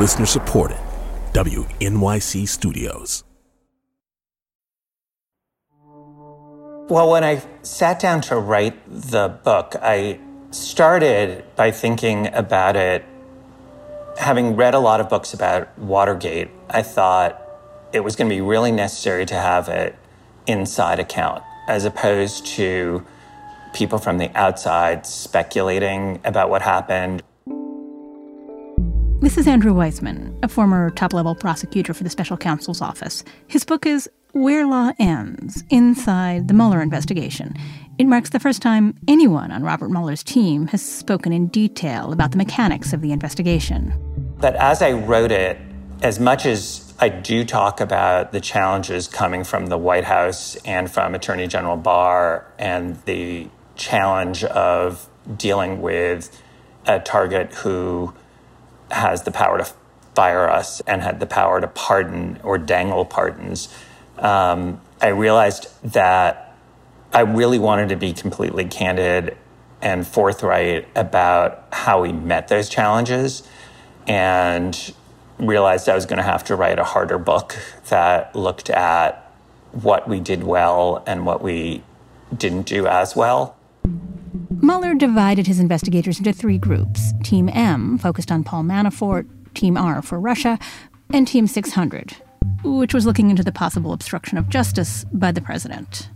Listener 0.00 0.24
supported. 0.24 0.78
WNYC 1.34 2.48
Studios. 2.48 3.22
Well, 6.88 7.10
when 7.10 7.22
I 7.22 7.42
sat 7.60 8.00
down 8.00 8.22
to 8.22 8.38
write 8.38 8.80
the 8.88 9.28
book, 9.28 9.76
I 9.82 10.18
started 10.52 11.44
by 11.54 11.70
thinking 11.70 12.32
about 12.32 12.76
it. 12.76 13.04
Having 14.16 14.56
read 14.56 14.72
a 14.72 14.78
lot 14.78 15.00
of 15.00 15.10
books 15.10 15.34
about 15.34 15.78
Watergate, 15.78 16.48
I 16.70 16.80
thought 16.80 17.38
it 17.92 18.00
was 18.00 18.16
going 18.16 18.30
to 18.30 18.34
be 18.34 18.40
really 18.40 18.72
necessary 18.72 19.26
to 19.26 19.34
have 19.34 19.68
it 19.68 19.96
inside 20.46 20.98
account 20.98 21.42
as 21.68 21.84
opposed 21.84 22.46
to 22.56 23.04
people 23.74 23.98
from 23.98 24.16
the 24.16 24.34
outside 24.34 25.04
speculating 25.04 26.20
about 26.24 26.48
what 26.48 26.62
happened. 26.62 27.22
This 29.20 29.36
is 29.36 29.46
Andrew 29.46 29.74
Weissmann, 29.74 30.34
a 30.42 30.48
former 30.48 30.88
top 30.88 31.12
level 31.12 31.34
prosecutor 31.34 31.92
for 31.92 32.04
the 32.04 32.08
special 32.08 32.38
counsel's 32.38 32.80
office. 32.80 33.22
His 33.48 33.64
book 33.64 33.84
is 33.84 34.08
Where 34.32 34.66
Law 34.66 34.92
Ends 34.98 35.62
Inside 35.68 36.48
the 36.48 36.54
Mueller 36.54 36.80
Investigation. 36.80 37.54
It 37.98 38.06
marks 38.06 38.30
the 38.30 38.40
first 38.40 38.62
time 38.62 38.96
anyone 39.06 39.52
on 39.52 39.62
Robert 39.62 39.90
Mueller's 39.90 40.22
team 40.22 40.68
has 40.68 40.80
spoken 40.80 41.34
in 41.34 41.48
detail 41.48 42.14
about 42.14 42.30
the 42.30 42.38
mechanics 42.38 42.94
of 42.94 43.02
the 43.02 43.12
investigation. 43.12 43.92
But 44.38 44.56
as 44.56 44.80
I 44.80 44.92
wrote 44.92 45.32
it, 45.32 45.58
as 46.00 46.18
much 46.18 46.46
as 46.46 46.94
I 46.98 47.10
do 47.10 47.44
talk 47.44 47.82
about 47.82 48.32
the 48.32 48.40
challenges 48.40 49.06
coming 49.06 49.44
from 49.44 49.66
the 49.66 49.76
White 49.76 50.04
House 50.04 50.56
and 50.64 50.90
from 50.90 51.14
Attorney 51.14 51.46
General 51.46 51.76
Barr 51.76 52.50
and 52.58 52.96
the 53.04 53.50
challenge 53.76 54.44
of 54.44 55.10
dealing 55.36 55.82
with 55.82 56.42
a 56.86 57.00
target 57.00 57.52
who 57.52 58.14
has 58.90 59.22
the 59.22 59.30
power 59.30 59.58
to 59.58 59.72
fire 60.14 60.48
us 60.48 60.80
and 60.82 61.02
had 61.02 61.20
the 61.20 61.26
power 61.26 61.60
to 61.60 61.68
pardon 61.68 62.38
or 62.42 62.58
dangle 62.58 63.04
pardons, 63.04 63.68
um, 64.18 64.80
I 65.00 65.08
realized 65.08 65.68
that 65.92 66.56
I 67.12 67.20
really 67.20 67.58
wanted 67.58 67.88
to 67.88 67.96
be 67.96 68.12
completely 68.12 68.64
candid 68.64 69.36
and 69.82 70.06
forthright 70.06 70.86
about 70.94 71.66
how 71.72 72.02
we 72.02 72.12
met 72.12 72.48
those 72.48 72.68
challenges 72.68 73.42
and 74.06 74.94
realized 75.38 75.88
I 75.88 75.94
was 75.94 76.06
going 76.06 76.18
to 76.18 76.22
have 76.22 76.44
to 76.44 76.56
write 76.56 76.78
a 76.78 76.84
harder 76.84 77.18
book 77.18 77.56
that 77.88 78.34
looked 78.36 78.70
at 78.70 79.32
what 79.72 80.08
we 80.08 80.20
did 80.20 80.42
well 80.42 81.02
and 81.06 81.24
what 81.24 81.42
we 81.42 81.82
didn't 82.36 82.66
do 82.66 82.86
as 82.86 83.16
well. 83.16 83.56
Mueller 84.62 84.94
divided 84.94 85.46
his 85.46 85.58
investigators 85.58 86.18
into 86.18 86.32
three 86.32 86.58
groups 86.58 87.14
Team 87.22 87.48
M, 87.48 87.96
focused 87.96 88.30
on 88.30 88.44
Paul 88.44 88.62
Manafort, 88.62 89.26
Team 89.54 89.76
R 89.76 90.02
for 90.02 90.20
Russia, 90.20 90.58
and 91.12 91.26
Team 91.26 91.46
600, 91.46 92.16
which 92.62 92.92
was 92.92 93.06
looking 93.06 93.30
into 93.30 93.42
the 93.42 93.52
possible 93.52 93.92
obstruction 93.92 94.36
of 94.36 94.48
justice 94.48 95.04
by 95.12 95.32
the 95.32 95.40
president. 95.40 96.10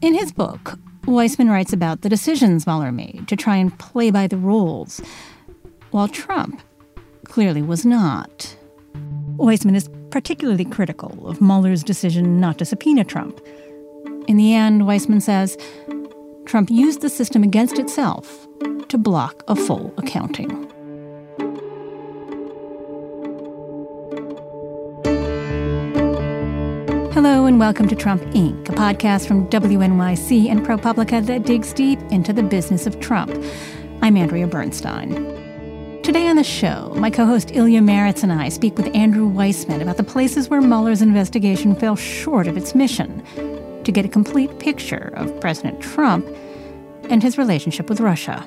In 0.00 0.14
his 0.14 0.32
book, 0.32 0.78
Weissmann 1.02 1.50
writes 1.50 1.72
about 1.72 2.00
the 2.00 2.08
decisions 2.08 2.66
Mueller 2.66 2.92
made 2.92 3.28
to 3.28 3.36
try 3.36 3.56
and 3.56 3.78
play 3.78 4.10
by 4.10 4.26
the 4.26 4.36
rules, 4.36 5.00
while 5.90 6.08
Trump 6.08 6.62
clearly 7.24 7.62
was 7.62 7.84
not. 7.84 8.56
Weissmann 9.36 9.76
is 9.76 9.90
particularly 10.10 10.64
critical 10.64 11.28
of 11.28 11.40
Mueller's 11.40 11.84
decision 11.84 12.40
not 12.40 12.58
to 12.58 12.64
subpoena 12.64 13.04
Trump. 13.04 13.40
In 14.26 14.36
the 14.36 14.54
end, 14.54 14.82
Weissmann 14.82 15.22
says 15.22 15.56
Trump 16.48 16.70
used 16.70 17.02
the 17.02 17.10
system 17.10 17.42
against 17.42 17.78
itself 17.78 18.48
to 18.88 18.96
block 18.96 19.44
a 19.48 19.54
full 19.54 19.92
accounting. 19.98 20.48
Hello, 27.12 27.44
and 27.44 27.60
welcome 27.60 27.86
to 27.86 27.94
Trump 27.94 28.22
Inc., 28.32 28.66
a 28.70 28.72
podcast 28.72 29.28
from 29.28 29.46
WNYC 29.50 30.48
and 30.48 30.64
ProPublica 30.64 31.26
that 31.26 31.42
digs 31.42 31.74
deep 31.74 32.00
into 32.10 32.32
the 32.32 32.42
business 32.42 32.86
of 32.86 32.98
Trump. 32.98 33.30
I'm 34.00 34.16
Andrea 34.16 34.46
Bernstein. 34.46 35.12
Today 36.02 36.28
on 36.28 36.36
the 36.36 36.44
show, 36.44 36.94
my 36.96 37.10
co 37.10 37.26
host 37.26 37.50
Ilya 37.50 37.82
Marritz 37.82 38.22
and 38.22 38.32
I 38.32 38.48
speak 38.48 38.78
with 38.78 38.94
Andrew 38.96 39.30
Weissmann 39.30 39.82
about 39.82 39.98
the 39.98 40.02
places 40.02 40.48
where 40.48 40.62
Mueller's 40.62 41.02
investigation 41.02 41.74
fell 41.74 41.94
short 41.94 42.46
of 42.46 42.56
its 42.56 42.74
mission 42.74 43.22
to 43.84 43.92
get 43.92 44.04
a 44.04 44.08
complete 44.08 44.58
picture 44.58 45.12
of 45.14 45.40
President 45.40 45.80
Trump 45.80 46.26
and 47.10 47.22
his 47.22 47.38
relationship 47.38 47.88
with 47.88 48.00
Russia. 48.00 48.46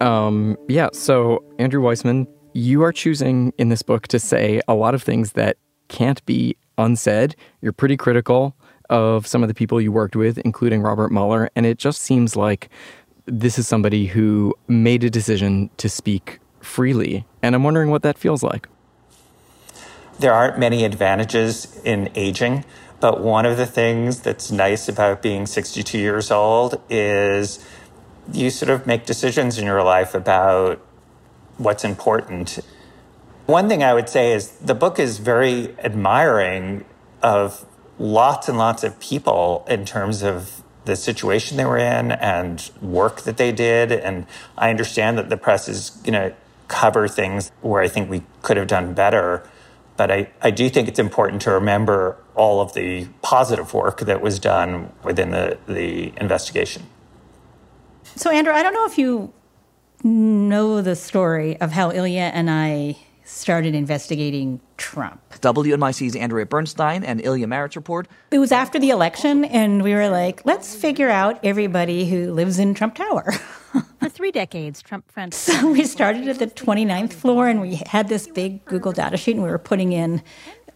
Um, 0.00 0.56
yeah, 0.68 0.88
so 0.92 1.44
Andrew 1.58 1.82
Weissmann, 1.82 2.26
you 2.54 2.82
are 2.82 2.92
choosing 2.92 3.52
in 3.58 3.68
this 3.68 3.82
book 3.82 4.08
to 4.08 4.18
say 4.18 4.60
a 4.66 4.74
lot 4.74 4.94
of 4.94 5.02
things 5.02 5.32
that 5.32 5.56
can't 5.88 6.24
be 6.24 6.56
unsaid. 6.78 7.36
You're 7.60 7.72
pretty 7.72 7.96
critical 7.96 8.56
of 8.88 9.26
some 9.26 9.42
of 9.42 9.48
the 9.48 9.54
people 9.54 9.80
you 9.80 9.92
worked 9.92 10.16
with, 10.16 10.38
including 10.38 10.82
Robert 10.82 11.12
Mueller, 11.12 11.50
and 11.54 11.66
it 11.66 11.78
just 11.78 12.00
seems 12.00 12.34
like 12.34 12.70
this 13.26 13.58
is 13.58 13.68
somebody 13.68 14.06
who 14.06 14.54
made 14.66 15.04
a 15.04 15.10
decision 15.10 15.70
to 15.76 15.88
speak 15.88 16.40
freely. 16.60 17.26
And 17.42 17.54
I'm 17.54 17.62
wondering 17.62 17.90
what 17.90 18.02
that 18.02 18.18
feels 18.18 18.42
like. 18.42 18.68
There 20.18 20.32
aren't 20.32 20.58
many 20.58 20.84
advantages 20.84 21.80
in 21.84 22.10
aging. 22.14 22.64
But 23.00 23.22
one 23.22 23.46
of 23.46 23.56
the 23.56 23.66
things 23.66 24.20
that's 24.20 24.50
nice 24.50 24.88
about 24.88 25.22
being 25.22 25.46
62 25.46 25.98
years 25.98 26.30
old 26.30 26.80
is 26.90 27.64
you 28.32 28.50
sort 28.50 28.70
of 28.70 28.86
make 28.86 29.06
decisions 29.06 29.58
in 29.58 29.64
your 29.64 29.82
life 29.82 30.14
about 30.14 30.78
what's 31.56 31.82
important. 31.82 32.58
One 33.46 33.68
thing 33.68 33.82
I 33.82 33.94
would 33.94 34.08
say 34.08 34.32
is 34.32 34.50
the 34.58 34.74
book 34.74 34.98
is 34.98 35.18
very 35.18 35.76
admiring 35.78 36.84
of 37.22 37.64
lots 37.98 38.48
and 38.48 38.58
lots 38.58 38.84
of 38.84 39.00
people 39.00 39.66
in 39.68 39.84
terms 39.84 40.22
of 40.22 40.62
the 40.84 40.96
situation 40.96 41.56
they 41.56 41.64
were 41.64 41.78
in 41.78 42.12
and 42.12 42.70
work 42.80 43.22
that 43.22 43.36
they 43.38 43.52
did. 43.52 43.92
And 43.92 44.26
I 44.56 44.70
understand 44.70 45.18
that 45.18 45.28
the 45.30 45.36
press 45.36 45.68
is 45.68 45.90
going 45.90 46.14
to 46.14 46.34
cover 46.68 47.08
things 47.08 47.50
where 47.60 47.82
I 47.82 47.88
think 47.88 48.08
we 48.08 48.22
could 48.42 48.56
have 48.56 48.66
done 48.66 48.94
better. 48.94 49.42
But 49.96 50.10
I, 50.10 50.30
I 50.40 50.50
do 50.50 50.70
think 50.70 50.88
it's 50.88 50.98
important 50.98 51.42
to 51.42 51.50
remember 51.50 52.16
all 52.34 52.60
of 52.60 52.74
the 52.74 53.06
positive 53.22 53.74
work 53.74 54.00
that 54.00 54.20
was 54.20 54.38
done 54.38 54.92
within 55.04 55.30
the, 55.30 55.58
the 55.66 56.12
investigation. 56.16 56.82
So, 58.16 58.30
Andrew, 58.30 58.52
I 58.52 58.62
don't 58.62 58.74
know 58.74 58.86
if 58.86 58.98
you 58.98 59.32
know 60.02 60.80
the 60.80 60.96
story 60.96 61.60
of 61.60 61.72
how 61.72 61.90
Ilya 61.92 62.30
and 62.34 62.50
I 62.50 62.96
started 63.30 63.74
investigating 63.74 64.60
Trump. 64.76 65.20
WNYC's 65.30 66.16
Andrea 66.16 66.46
Bernstein 66.46 67.04
and 67.04 67.24
Ilya 67.24 67.46
Marritz 67.46 67.76
report. 67.76 68.08
It 68.30 68.38
was 68.38 68.50
after 68.50 68.78
the 68.78 68.90
election, 68.90 69.44
and 69.44 69.82
we 69.82 69.94
were 69.94 70.08
like, 70.08 70.44
let's 70.44 70.74
figure 70.74 71.08
out 71.08 71.38
everybody 71.44 72.08
who 72.08 72.32
lives 72.32 72.58
in 72.58 72.74
Trump 72.74 72.96
Tower. 72.96 73.32
For 74.00 74.08
three 74.08 74.32
decades, 74.32 74.82
Trump 74.82 75.10
friends. 75.12 75.36
So 75.36 75.70
we 75.70 75.84
started 75.84 76.26
at 76.26 76.38
the 76.38 76.48
29th 76.48 77.12
floor, 77.12 77.46
and 77.46 77.60
we 77.60 77.76
had 77.86 78.08
this 78.08 78.26
big 78.26 78.64
Google 78.64 78.92
data 78.92 79.16
sheet, 79.16 79.36
and 79.36 79.44
we 79.44 79.50
were 79.50 79.58
putting 79.58 79.92
in 79.92 80.22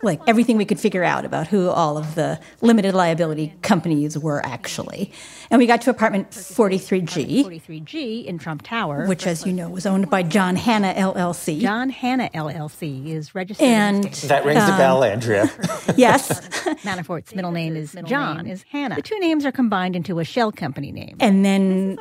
like 0.04 0.20
everything 0.26 0.56
we 0.56 0.64
could 0.64 0.78
figure 0.78 1.04
out 1.04 1.24
about 1.24 1.46
who 1.46 1.68
all 1.68 1.96
of 1.96 2.14
the 2.14 2.38
limited 2.60 2.94
liability 2.94 3.54
companies 3.62 4.18
were 4.18 4.44
actually. 4.44 5.10
And 5.50 5.58
we 5.58 5.66
got 5.66 5.80
to 5.82 5.90
apartment 5.90 6.30
43G. 6.30 7.44
43G 7.44 8.24
in 8.24 8.38
Trump 8.38 8.62
Tower. 8.62 9.06
Which, 9.06 9.26
as 9.26 9.46
you 9.46 9.52
know, 9.52 9.68
was 9.68 9.86
owned 9.86 10.10
by 10.10 10.22
John 10.22 10.56
Hannah 10.56 10.94
LLC. 10.94 11.60
John 11.60 11.90
Hannah 11.90 12.30
LLC 12.34 13.08
is 13.08 13.34
registered. 13.34 13.66
And 13.66 14.04
that 14.04 14.44
rings 14.44 14.62
um, 14.62 14.74
a 14.74 14.76
bell, 14.76 15.04
Andrea. 15.04 15.50
yes. 15.96 16.40
Manafort's 16.84 17.34
middle 17.34 17.52
name 17.52 17.76
is 17.76 17.96
John, 18.04 18.46
is 18.46 18.62
Hanna. 18.64 18.96
The 18.96 19.02
two 19.02 19.18
names 19.20 19.44
are 19.44 19.52
combined 19.52 19.96
into 19.96 20.18
a 20.18 20.24
shell 20.24 20.52
company 20.52 20.92
name. 20.92 21.16
And 21.20 21.44
then 21.44 21.98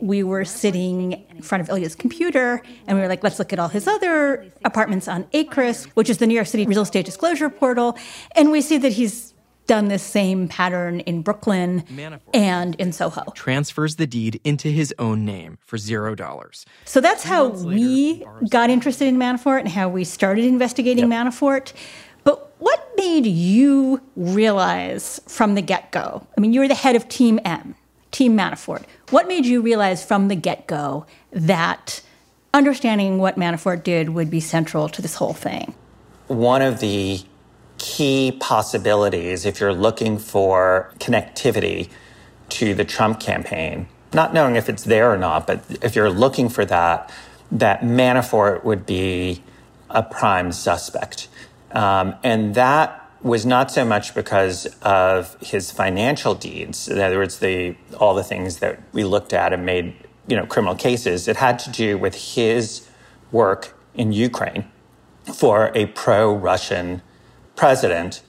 we 0.00 0.22
were 0.22 0.44
sitting 0.44 1.12
in 1.30 1.42
front 1.42 1.62
of 1.62 1.68
Ilya's 1.68 1.94
computer 1.94 2.62
and 2.86 2.96
we 2.96 3.02
were 3.02 3.08
like, 3.08 3.22
let's 3.22 3.38
look 3.38 3.52
at 3.52 3.58
all 3.58 3.68
his 3.68 3.86
other 3.86 4.46
apartments 4.64 5.08
on 5.08 5.24
Acris, 5.34 5.84
which 5.94 6.10
is 6.10 6.18
the 6.18 6.26
New 6.26 6.34
York 6.34 6.46
City 6.46 6.66
real 6.66 6.82
estate 6.82 7.04
disclosure 7.04 7.41
portal. 7.50 7.96
And 8.36 8.50
we 8.50 8.60
see 8.60 8.78
that 8.78 8.92
he's 8.92 9.32
done 9.66 9.88
this 9.88 10.02
same 10.02 10.48
pattern 10.48 11.00
in 11.00 11.22
Brooklyn 11.22 11.82
Manafort 11.82 12.20
and 12.34 12.74
in 12.76 12.92
Soho. 12.92 13.22
Transfers 13.34 13.96
the 13.96 14.06
deed 14.06 14.40
into 14.44 14.68
his 14.68 14.94
own 14.98 15.24
name 15.24 15.58
for 15.64 15.78
zero 15.78 16.14
dollars. 16.14 16.66
So 16.84 17.00
that's 17.00 17.24
how 17.24 17.48
we 17.48 18.24
got 18.50 18.70
interested 18.70 19.06
in 19.06 19.16
Manafort 19.16 19.60
and 19.60 19.68
how 19.68 19.88
we 19.88 20.04
started 20.04 20.44
investigating 20.44 21.10
yep. 21.10 21.26
Manafort. 21.26 21.72
But 22.24 22.52
what 22.58 22.88
made 22.96 23.26
you 23.26 24.00
realize 24.16 25.20
from 25.26 25.54
the 25.54 25.62
get 25.62 25.90
go? 25.92 26.26
I 26.36 26.40
mean, 26.40 26.52
you 26.52 26.60
were 26.60 26.68
the 26.68 26.74
head 26.74 26.96
of 26.96 27.08
Team 27.08 27.40
M, 27.44 27.74
Team 28.10 28.36
Manafort. 28.36 28.84
What 29.10 29.28
made 29.28 29.46
you 29.46 29.60
realize 29.60 30.04
from 30.04 30.28
the 30.28 30.36
get 30.36 30.66
go 30.66 31.06
that 31.32 32.02
understanding 32.54 33.18
what 33.18 33.36
Manafort 33.36 33.82
did 33.82 34.10
would 34.10 34.30
be 34.30 34.40
central 34.40 34.88
to 34.90 35.02
this 35.02 35.14
whole 35.14 35.32
thing? 35.32 35.74
One 36.28 36.62
of 36.62 36.80
the 36.80 37.22
key 37.82 38.36
possibilities 38.38 39.44
if 39.44 39.58
you're 39.58 39.74
looking 39.74 40.16
for 40.16 40.92
connectivity 41.00 41.90
to 42.48 42.74
the 42.74 42.84
Trump 42.84 43.18
campaign, 43.18 43.88
not 44.14 44.32
knowing 44.32 44.54
if 44.54 44.68
it's 44.68 44.84
there 44.84 45.12
or 45.12 45.18
not, 45.18 45.48
but 45.48 45.64
if 45.82 45.96
you're 45.96 46.08
looking 46.08 46.48
for 46.48 46.64
that, 46.64 47.12
that 47.50 47.80
Manafort 47.80 48.62
would 48.62 48.86
be 48.86 49.42
a 49.90 50.02
prime 50.02 50.52
suspect. 50.52 51.28
Um, 51.72 52.14
and 52.22 52.54
that 52.54 53.10
was 53.20 53.44
not 53.44 53.72
so 53.72 53.84
much 53.84 54.14
because 54.14 54.66
of 54.82 55.36
his 55.40 55.72
financial 55.72 56.36
deeds. 56.36 56.88
In 56.88 57.00
other 57.00 57.18
words, 57.18 57.38
the 57.40 57.76
all 57.98 58.14
the 58.14 58.24
things 58.24 58.58
that 58.58 58.80
we 58.92 59.02
looked 59.02 59.32
at 59.32 59.52
and 59.52 59.66
made 59.66 59.94
you 60.28 60.36
know 60.36 60.46
criminal 60.46 60.76
cases. 60.76 61.26
It 61.26 61.36
had 61.36 61.58
to 61.60 61.70
do 61.70 61.98
with 61.98 62.14
his 62.34 62.88
work 63.32 63.76
in 63.94 64.12
Ukraine 64.12 64.64
for 65.34 65.72
a 65.74 65.86
pro-Russian 65.86 67.02
president. 67.56 68.22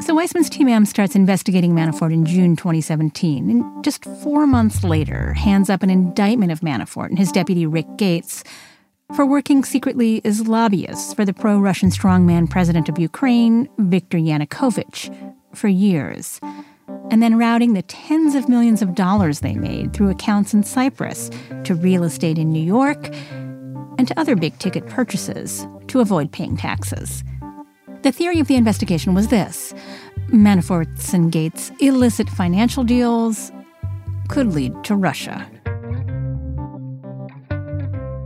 So 0.00 0.14
Weissmann's 0.14 0.50
Team 0.50 0.68
M 0.68 0.84
starts 0.84 1.14
investigating 1.14 1.72
Manafort 1.72 2.12
in 2.12 2.26
June 2.26 2.56
2017, 2.56 3.48
and 3.48 3.84
just 3.84 4.04
four 4.04 4.46
months 4.46 4.82
later, 4.82 5.32
hands 5.34 5.70
up 5.70 5.82
an 5.82 5.88
indictment 5.88 6.50
of 6.50 6.60
Manafort 6.60 7.08
and 7.08 7.18
his 7.18 7.30
deputy 7.30 7.64
Rick 7.64 7.86
Gates 7.96 8.42
for 9.14 9.24
working 9.24 9.64
secretly 9.64 10.20
as 10.24 10.48
lobbyists 10.48 11.14
for 11.14 11.24
the 11.24 11.32
pro 11.32 11.58
Russian 11.58 11.90
strongman 11.90 12.50
president 12.50 12.88
of 12.88 12.98
Ukraine, 12.98 13.68
Viktor 13.78 14.18
Yanukovych, 14.18 15.14
for 15.54 15.68
years, 15.68 16.40
and 17.10 17.22
then 17.22 17.38
routing 17.38 17.74
the 17.74 17.82
tens 17.82 18.34
of 18.34 18.48
millions 18.48 18.82
of 18.82 18.94
dollars 18.94 19.40
they 19.40 19.54
made 19.54 19.92
through 19.92 20.10
accounts 20.10 20.52
in 20.52 20.64
Cyprus 20.64 21.30
to 21.62 21.74
real 21.74 22.02
estate 22.02 22.38
in 22.38 22.50
New 22.50 22.62
York 22.62 23.14
and 23.96 24.08
to 24.08 24.18
other 24.18 24.34
big 24.34 24.58
ticket 24.58 24.86
purchases 24.88 25.66
to 25.94 26.00
avoid 26.00 26.32
paying 26.32 26.56
taxes. 26.56 27.22
The 28.02 28.10
theory 28.10 28.40
of 28.40 28.48
the 28.48 28.56
investigation 28.56 29.14
was 29.14 29.28
this 29.28 29.72
Manafort's 30.32 31.14
and 31.14 31.30
Gates' 31.30 31.70
illicit 31.78 32.28
financial 32.28 32.82
deals 32.82 33.52
could 34.28 34.48
lead 34.48 34.82
to 34.82 34.96
Russia. 34.96 35.48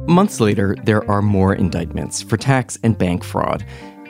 Months 0.09 0.41
later, 0.41 0.76
there 0.85 1.09
are 1.11 1.20
more 1.20 1.55
indictments 1.55 2.23
for 2.23 2.38
tax 2.38 2.79
and 2.82 2.97
bank 2.97 3.23
fraud. 3.23 3.67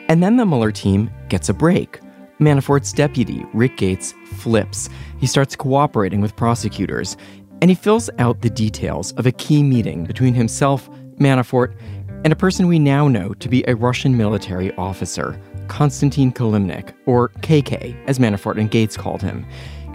And 0.07 0.23
then 0.23 0.37
the 0.37 0.45
Mueller 0.45 0.71
team 0.71 1.11
gets 1.27 1.49
a 1.49 1.53
break. 1.53 1.99
Manafort's 2.39 2.93
deputy, 2.93 3.45
Rick 3.53 3.75
Gates, 3.75 4.13
flips. 4.37 4.87
He 5.19 5.27
starts 5.27 5.57
cooperating 5.57 6.21
with 6.21 6.37
prosecutors, 6.37 7.17
and 7.61 7.69
he 7.69 7.75
fills 7.75 8.09
out 8.19 8.39
the 8.39 8.49
details 8.49 9.11
of 9.13 9.25
a 9.25 9.33
key 9.33 9.63
meeting 9.63 10.05
between 10.05 10.33
himself, 10.33 10.89
Manafort, 11.19 11.75
and 12.23 12.33
a 12.33 12.35
person 12.35 12.67
we 12.67 12.79
now 12.79 13.07
know 13.07 13.33
to 13.35 13.47
be 13.47 13.63
a 13.67 13.75
Russian 13.75 14.17
military 14.17 14.75
officer, 14.75 15.39
Konstantin 15.67 16.33
Kilimnik, 16.33 16.93
or 17.05 17.29
KK, 17.41 17.95
as 18.07 18.19
Manafort 18.19 18.59
and 18.59 18.69
Gates 18.69 18.97
called 18.97 19.21
him. 19.21 19.45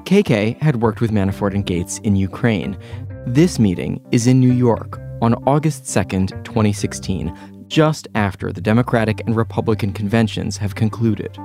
KK 0.05 0.61
had 0.61 0.83
worked 0.83 1.01
with 1.01 1.11
Manafort 1.11 1.55
and 1.55 1.67
Gates 1.67 1.99
in 1.99 2.17
Ukraine. 2.17 2.79
This 3.27 3.59
meeting 3.59 4.05
is 4.11 4.27
in 4.27 4.41
New 4.41 4.53
York, 4.53 5.01
on 5.21 5.35
August 5.47 5.85
2nd, 5.85 6.31
2016, 6.45 7.67
just 7.69 8.09
after 8.15 8.53
the 8.53 8.61
Democratic 8.61 9.21
and 9.27 9.37
Republican 9.37 9.93
conventions 9.93 10.57
have 10.57 10.75
concluded. 10.75 11.37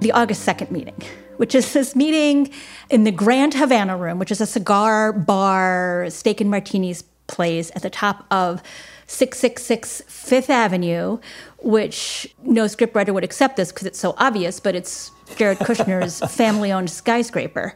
The 0.00 0.12
August 0.12 0.46
2nd 0.46 0.70
meeting, 0.70 1.00
which 1.38 1.54
is 1.54 1.72
this 1.72 1.96
meeting 1.96 2.50
in 2.90 3.04
the 3.04 3.10
Grand 3.10 3.54
Havana 3.54 3.96
Room, 3.96 4.18
which 4.18 4.30
is 4.30 4.40
a 4.40 4.46
cigar 4.46 5.12
bar, 5.12 6.06
steak 6.10 6.40
and 6.40 6.50
martinis 6.50 7.04
place 7.26 7.70
at 7.74 7.82
the 7.82 7.90
top 7.90 8.26
of 8.30 8.62
666 9.06 10.02
Fifth 10.08 10.50
Avenue, 10.50 11.18
which 11.58 12.34
no 12.42 12.64
scriptwriter 12.64 13.14
would 13.14 13.24
accept 13.24 13.56
this 13.56 13.72
because 13.72 13.86
it's 13.86 13.98
so 13.98 14.14
obvious, 14.18 14.60
but 14.60 14.74
it's 14.74 15.10
Jared 15.36 15.58
Kushner's 15.58 16.20
family 16.34 16.72
owned 16.72 16.90
skyscraper. 16.90 17.74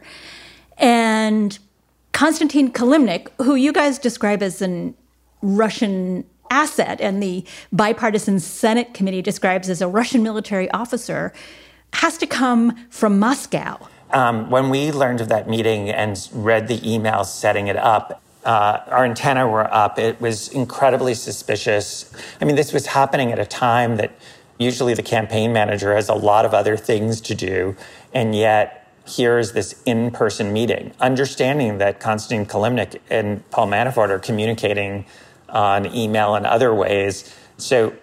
And 0.77 1.57
Konstantin 2.11 2.71
Kilimnik, 2.71 3.29
who 3.41 3.55
you 3.55 3.71
guys 3.71 3.97
describe 3.97 4.43
as 4.43 4.61
an 4.61 4.95
Russian 5.41 6.25
asset 6.49 6.99
and 6.99 7.23
the 7.23 7.45
bipartisan 7.71 8.39
Senate 8.39 8.93
committee 8.93 9.21
describes 9.21 9.69
as 9.69 9.81
a 9.81 9.87
Russian 9.87 10.21
military 10.21 10.69
officer, 10.71 11.33
has 11.93 12.17
to 12.17 12.27
come 12.27 12.75
from 12.89 13.19
Moscow. 13.19 13.77
Um, 14.11 14.49
when 14.49 14.69
we 14.69 14.91
learned 14.91 15.21
of 15.21 15.29
that 15.29 15.49
meeting 15.49 15.89
and 15.89 16.27
read 16.33 16.67
the 16.67 16.79
emails 16.79 17.27
setting 17.27 17.67
it 17.67 17.77
up, 17.77 18.21
uh, 18.45 18.79
our 18.87 19.05
antenna 19.05 19.47
were 19.47 19.71
up. 19.73 19.99
It 19.99 20.19
was 20.19 20.47
incredibly 20.49 21.13
suspicious. 21.13 22.11
I 22.39 22.45
mean, 22.45 22.55
this 22.55 22.73
was 22.73 22.87
happening 22.87 23.31
at 23.31 23.39
a 23.39 23.45
time 23.45 23.97
that 23.97 24.11
usually 24.57 24.93
the 24.93 25.03
campaign 25.03 25.53
manager 25.53 25.95
has 25.95 26.09
a 26.09 26.13
lot 26.13 26.45
of 26.45 26.53
other 26.53 26.77
things 26.77 27.21
to 27.21 27.35
do, 27.35 27.75
and 28.13 28.35
yet 28.35 28.77
here's 29.05 29.53
this 29.53 29.81
in-person 29.85 30.53
meeting, 30.53 30.91
understanding 30.99 31.79
that 31.79 31.99
Konstantin 31.99 32.45
Kilimnik 32.45 32.99
and 33.09 33.47
Paul 33.49 33.67
Manafort 33.67 34.09
are 34.09 34.19
communicating 34.19 35.05
on 35.49 35.93
email 35.93 36.35
and 36.35 36.45
other 36.45 36.73
ways. 36.73 37.35
So 37.57 37.93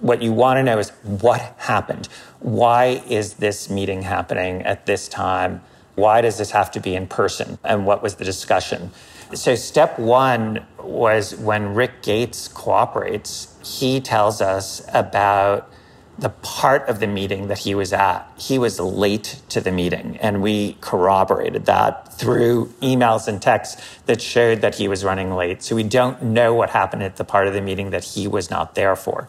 what 0.00 0.22
you 0.22 0.32
want 0.32 0.58
to 0.58 0.62
know 0.62 0.78
is 0.78 0.90
what 1.02 1.40
happened? 1.58 2.08
Why 2.40 3.02
is 3.08 3.34
this 3.34 3.68
meeting 3.68 4.02
happening 4.02 4.62
at 4.62 4.86
this 4.86 5.08
time? 5.08 5.62
Why 5.96 6.20
does 6.20 6.38
this 6.38 6.52
have 6.52 6.70
to 6.72 6.80
be 6.80 6.94
in 6.94 7.08
person? 7.08 7.58
And 7.64 7.84
what 7.84 8.02
was 8.02 8.14
the 8.16 8.24
discussion? 8.24 8.92
So 9.34 9.54
step 9.54 9.98
one 9.98 10.64
was 10.78 11.36
when 11.36 11.74
Rick 11.74 12.02
Gates 12.02 12.48
cooperates, 12.48 13.54
he 13.62 14.00
tells 14.00 14.40
us 14.40 14.86
about 14.92 15.70
the 16.18 16.30
part 16.30 16.88
of 16.88 16.98
the 16.98 17.06
meeting 17.06 17.46
that 17.46 17.58
he 17.58 17.74
was 17.74 17.92
at, 17.92 18.28
he 18.36 18.58
was 18.58 18.80
late 18.80 19.40
to 19.50 19.60
the 19.60 19.70
meeting. 19.70 20.16
And 20.16 20.42
we 20.42 20.76
corroborated 20.80 21.66
that 21.66 22.12
through 22.14 22.66
emails 22.82 23.28
and 23.28 23.40
texts 23.40 23.80
that 24.06 24.20
showed 24.20 24.60
that 24.62 24.74
he 24.74 24.88
was 24.88 25.04
running 25.04 25.32
late. 25.32 25.62
So 25.62 25.76
we 25.76 25.84
don't 25.84 26.20
know 26.22 26.54
what 26.54 26.70
happened 26.70 27.04
at 27.04 27.16
the 27.16 27.24
part 27.24 27.46
of 27.46 27.54
the 27.54 27.60
meeting 27.60 27.90
that 27.90 28.02
he 28.02 28.26
was 28.26 28.50
not 28.50 28.74
there 28.74 28.96
for. 28.96 29.28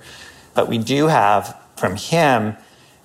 But 0.55 0.67
we 0.67 0.79
do 0.79 1.07
have 1.07 1.55
from 1.75 1.95
him 1.95 2.55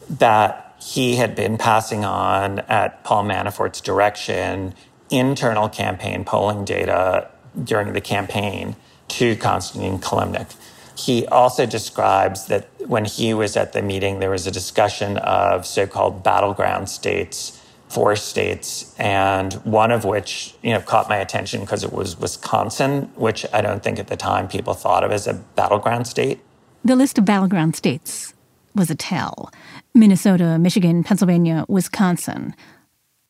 that 0.08 0.76
he 0.80 1.16
had 1.16 1.34
been 1.34 1.58
passing 1.58 2.04
on 2.04 2.60
at 2.60 3.04
Paul 3.04 3.24
Manafort's 3.24 3.80
direction 3.80 4.74
internal 5.16 5.68
campaign 5.68 6.24
polling 6.24 6.64
data 6.64 7.30
during 7.62 7.92
the 7.92 8.00
campaign 8.00 8.76
to 9.08 9.36
Konstantin 9.36 9.98
Kilimnik. 9.98 10.54
He 10.96 11.26
also 11.26 11.66
describes 11.66 12.46
that 12.46 12.68
when 12.86 13.04
he 13.04 13.34
was 13.34 13.56
at 13.56 13.72
the 13.72 13.82
meeting, 13.82 14.20
there 14.20 14.30
was 14.30 14.46
a 14.46 14.50
discussion 14.50 15.18
of 15.18 15.66
so 15.66 15.86
called 15.86 16.22
battleground 16.22 16.88
states, 16.88 17.60
four 17.88 18.14
states, 18.16 18.94
and 18.98 19.54
one 19.64 19.90
of 19.90 20.04
which 20.04 20.54
you 20.62 20.72
know, 20.72 20.80
caught 20.80 21.08
my 21.08 21.16
attention 21.16 21.60
because 21.60 21.82
it 21.82 21.92
was 21.92 22.18
Wisconsin, 22.18 23.10
which 23.16 23.44
I 23.52 23.60
don't 23.60 23.82
think 23.82 23.98
at 23.98 24.06
the 24.06 24.16
time 24.16 24.46
people 24.48 24.74
thought 24.74 25.02
of 25.02 25.10
as 25.10 25.26
a 25.26 25.34
battleground 25.34 26.06
state. 26.06 26.40
The 26.84 26.96
list 26.96 27.18
of 27.18 27.24
battleground 27.24 27.76
states 27.76 28.34
was 28.74 28.90
a 28.90 28.94
tell 28.94 29.50
Minnesota, 29.94 30.58
Michigan, 30.58 31.04
Pennsylvania, 31.04 31.64
Wisconsin. 31.68 32.54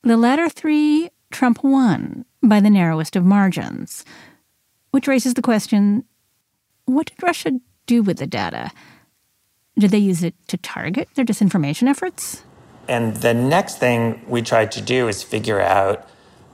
The 0.03 0.17
latter 0.17 0.49
three, 0.49 1.11
Trump 1.35 1.65
won 1.65 2.25
by 2.45 2.61
the 2.61 2.71
narrowest 2.71 3.17
of 3.17 3.25
margins, 3.25 4.05
which 4.93 5.09
raises 5.09 5.35
the 5.35 5.43
question 5.43 6.05
what 6.85 7.07
did 7.07 7.23
Russia 7.23 7.59
do 7.87 8.05
with 8.05 8.19
the 8.19 8.27
data? 8.27 8.71
Did 9.77 9.91
they 9.91 9.99
use 9.99 10.23
it 10.23 10.35
to 10.47 10.57
target 10.57 11.09
their 11.17 11.25
disinformation 11.25 11.89
efforts? 11.89 12.45
And 12.87 13.17
the 13.17 13.35
next 13.35 13.79
thing 13.79 14.25
we 14.29 14.43
tried 14.43 14.71
to 14.73 14.81
do 14.81 15.09
is 15.09 15.25
figure 15.25 15.61
out 15.61 16.09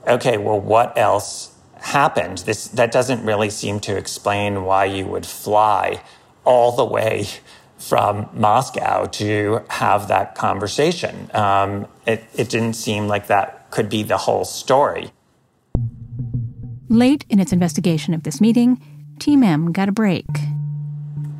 okay, 0.07 0.39
well, 0.39 0.59
what 0.59 0.97
else 0.97 1.55
happened? 1.81 2.39
This, 2.39 2.67
that 2.69 2.91
doesn't 2.91 3.23
really 3.23 3.51
seem 3.51 3.79
to 3.81 3.95
explain 3.95 4.63
why 4.63 4.85
you 4.85 5.05
would 5.05 5.27
fly 5.27 6.01
all 6.43 6.71
the 6.71 6.83
way 6.83 7.27
from 7.77 8.27
Moscow 8.33 9.05
to 9.05 9.61
have 9.69 10.07
that 10.07 10.33
conversation. 10.33 11.29
Um, 11.35 11.87
it, 12.07 12.23
it 12.33 12.49
didn't 12.49 12.73
seem 12.73 13.07
like 13.07 13.27
that 13.27 13.60
could 13.71 13.89
be 13.89 14.03
the 14.03 14.17
whole 14.17 14.45
story. 14.45 15.11
Late 16.89 17.25
in 17.29 17.39
its 17.39 17.53
investigation 17.53 18.13
of 18.13 18.23
this 18.23 18.41
meeting, 18.41 18.81
Team 19.19 19.43
M 19.43 19.71
got 19.71 19.89
a 19.89 19.91
break. 19.91 20.25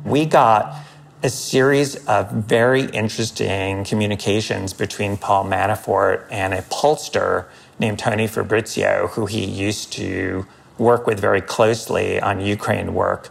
We 0.04 0.24
got 0.24 0.74
a 1.22 1.30
series 1.30 1.96
of 2.06 2.30
very 2.32 2.84
interesting 2.86 3.84
communications 3.84 4.72
between 4.72 5.16
Paul 5.16 5.44
Manafort 5.44 6.26
and 6.30 6.52
a 6.52 6.62
pollster 6.62 7.46
named 7.78 7.98
Tony 7.98 8.26
Fabrizio, 8.26 9.08
who 9.08 9.26
he 9.26 9.44
used 9.44 9.92
to 9.92 10.46
work 10.78 11.06
with 11.06 11.20
very 11.20 11.40
closely 11.40 12.20
on 12.20 12.40
Ukraine 12.40 12.94
work. 12.94 13.28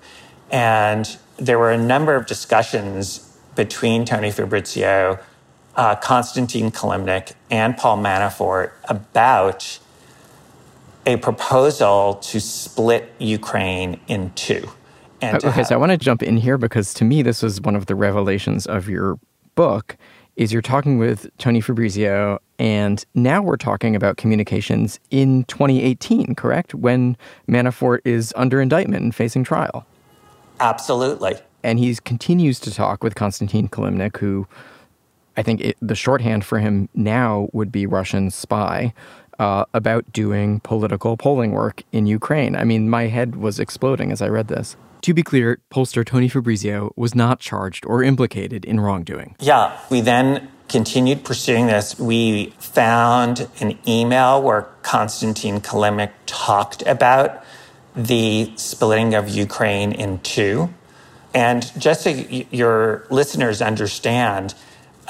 And 0.51 1.17
there 1.37 1.59
were 1.59 1.71
a 1.71 1.77
number 1.77 2.15
of 2.15 2.27
discussions 2.27 3.35
between 3.55 4.05
Tony 4.05 4.31
Fabrizio, 4.31 5.19
uh, 5.75 5.95
Konstantin 5.95 6.71
Kilimnik, 6.71 7.33
and 7.49 7.77
Paul 7.77 7.97
Manafort 7.97 8.71
about 8.85 9.79
a 11.05 11.17
proposal 11.17 12.15
to 12.15 12.39
split 12.39 13.11
Ukraine 13.19 13.99
in 14.07 14.31
two. 14.31 14.69
okay, 15.23 15.49
have- 15.49 15.67
so 15.67 15.75
I 15.75 15.77
want 15.77 15.91
to 15.91 15.97
jump 15.97 16.21
in 16.23 16.37
here 16.37 16.57
because 16.57 16.93
to 16.95 17.05
me, 17.05 17.21
this 17.21 17.41
was 17.41 17.61
one 17.61 17.75
of 17.75 17.85
the 17.87 17.95
revelations 17.95 18.65
of 18.67 18.89
your 18.89 19.19
book. 19.55 19.97
Is 20.37 20.53
you're 20.53 20.61
talking 20.61 20.97
with 20.97 21.29
Tony 21.37 21.59
Fabrizio 21.59 22.39
And 22.57 23.03
now 23.15 23.41
we're 23.41 23.57
talking 23.57 23.95
about 23.95 24.17
communications 24.17 24.99
in 25.09 25.43
2018, 25.45 26.35
correct? 26.35 26.73
When 26.73 27.17
Manafort 27.49 27.99
is 28.05 28.33
under 28.37 28.61
indictment 28.61 29.03
and 29.03 29.13
facing 29.13 29.43
trial. 29.43 29.85
Absolutely. 30.59 31.35
And 31.63 31.79
he 31.79 31.95
continues 31.95 32.59
to 32.61 32.71
talk 32.71 33.03
with 33.03 33.15
Konstantin 33.15 33.67
Kilimnik, 33.67 34.17
who 34.17 34.47
I 35.37 35.43
think 35.43 35.61
it, 35.61 35.77
the 35.81 35.95
shorthand 35.95 36.45
for 36.45 36.59
him 36.59 36.89
now 36.93 37.49
would 37.53 37.71
be 37.71 37.85
Russian 37.85 38.31
spy, 38.31 38.93
uh, 39.39 39.65
about 39.73 40.11
doing 40.13 40.59
political 40.59 41.17
polling 41.17 41.51
work 41.51 41.83
in 41.91 42.05
Ukraine. 42.05 42.55
I 42.55 42.63
mean, 42.63 42.89
my 42.89 43.07
head 43.07 43.35
was 43.35 43.59
exploding 43.59 44.11
as 44.11 44.21
I 44.21 44.27
read 44.27 44.47
this. 44.47 44.75
To 45.01 45.15
be 45.15 45.23
clear, 45.23 45.59
pollster 45.71 46.05
Tony 46.05 46.29
Fabrizio 46.29 46.93
was 46.95 47.15
not 47.15 47.39
charged 47.39 47.83
or 47.87 48.03
implicated 48.03 48.65
in 48.65 48.79
wrongdoing. 48.79 49.35
Yeah, 49.39 49.75
we 49.89 50.01
then 50.01 50.47
continued 50.69 51.23
pursuing 51.23 51.65
this. 51.65 51.99
We 51.99 52.53
found 52.59 53.49
an 53.59 53.79
email 53.87 54.41
where 54.43 54.67
Konstantin 54.83 55.59
Kilimnik 55.59 56.11
talked 56.27 56.83
about 56.83 57.43
the 57.95 58.53
splitting 58.57 59.15
of 59.15 59.27
Ukraine 59.27 59.91
in 59.91 60.19
two. 60.19 60.71
And 61.33 61.71
just 61.79 62.03
so 62.03 62.09
your 62.09 63.07
listeners 63.09 63.61
understand, 63.61 64.53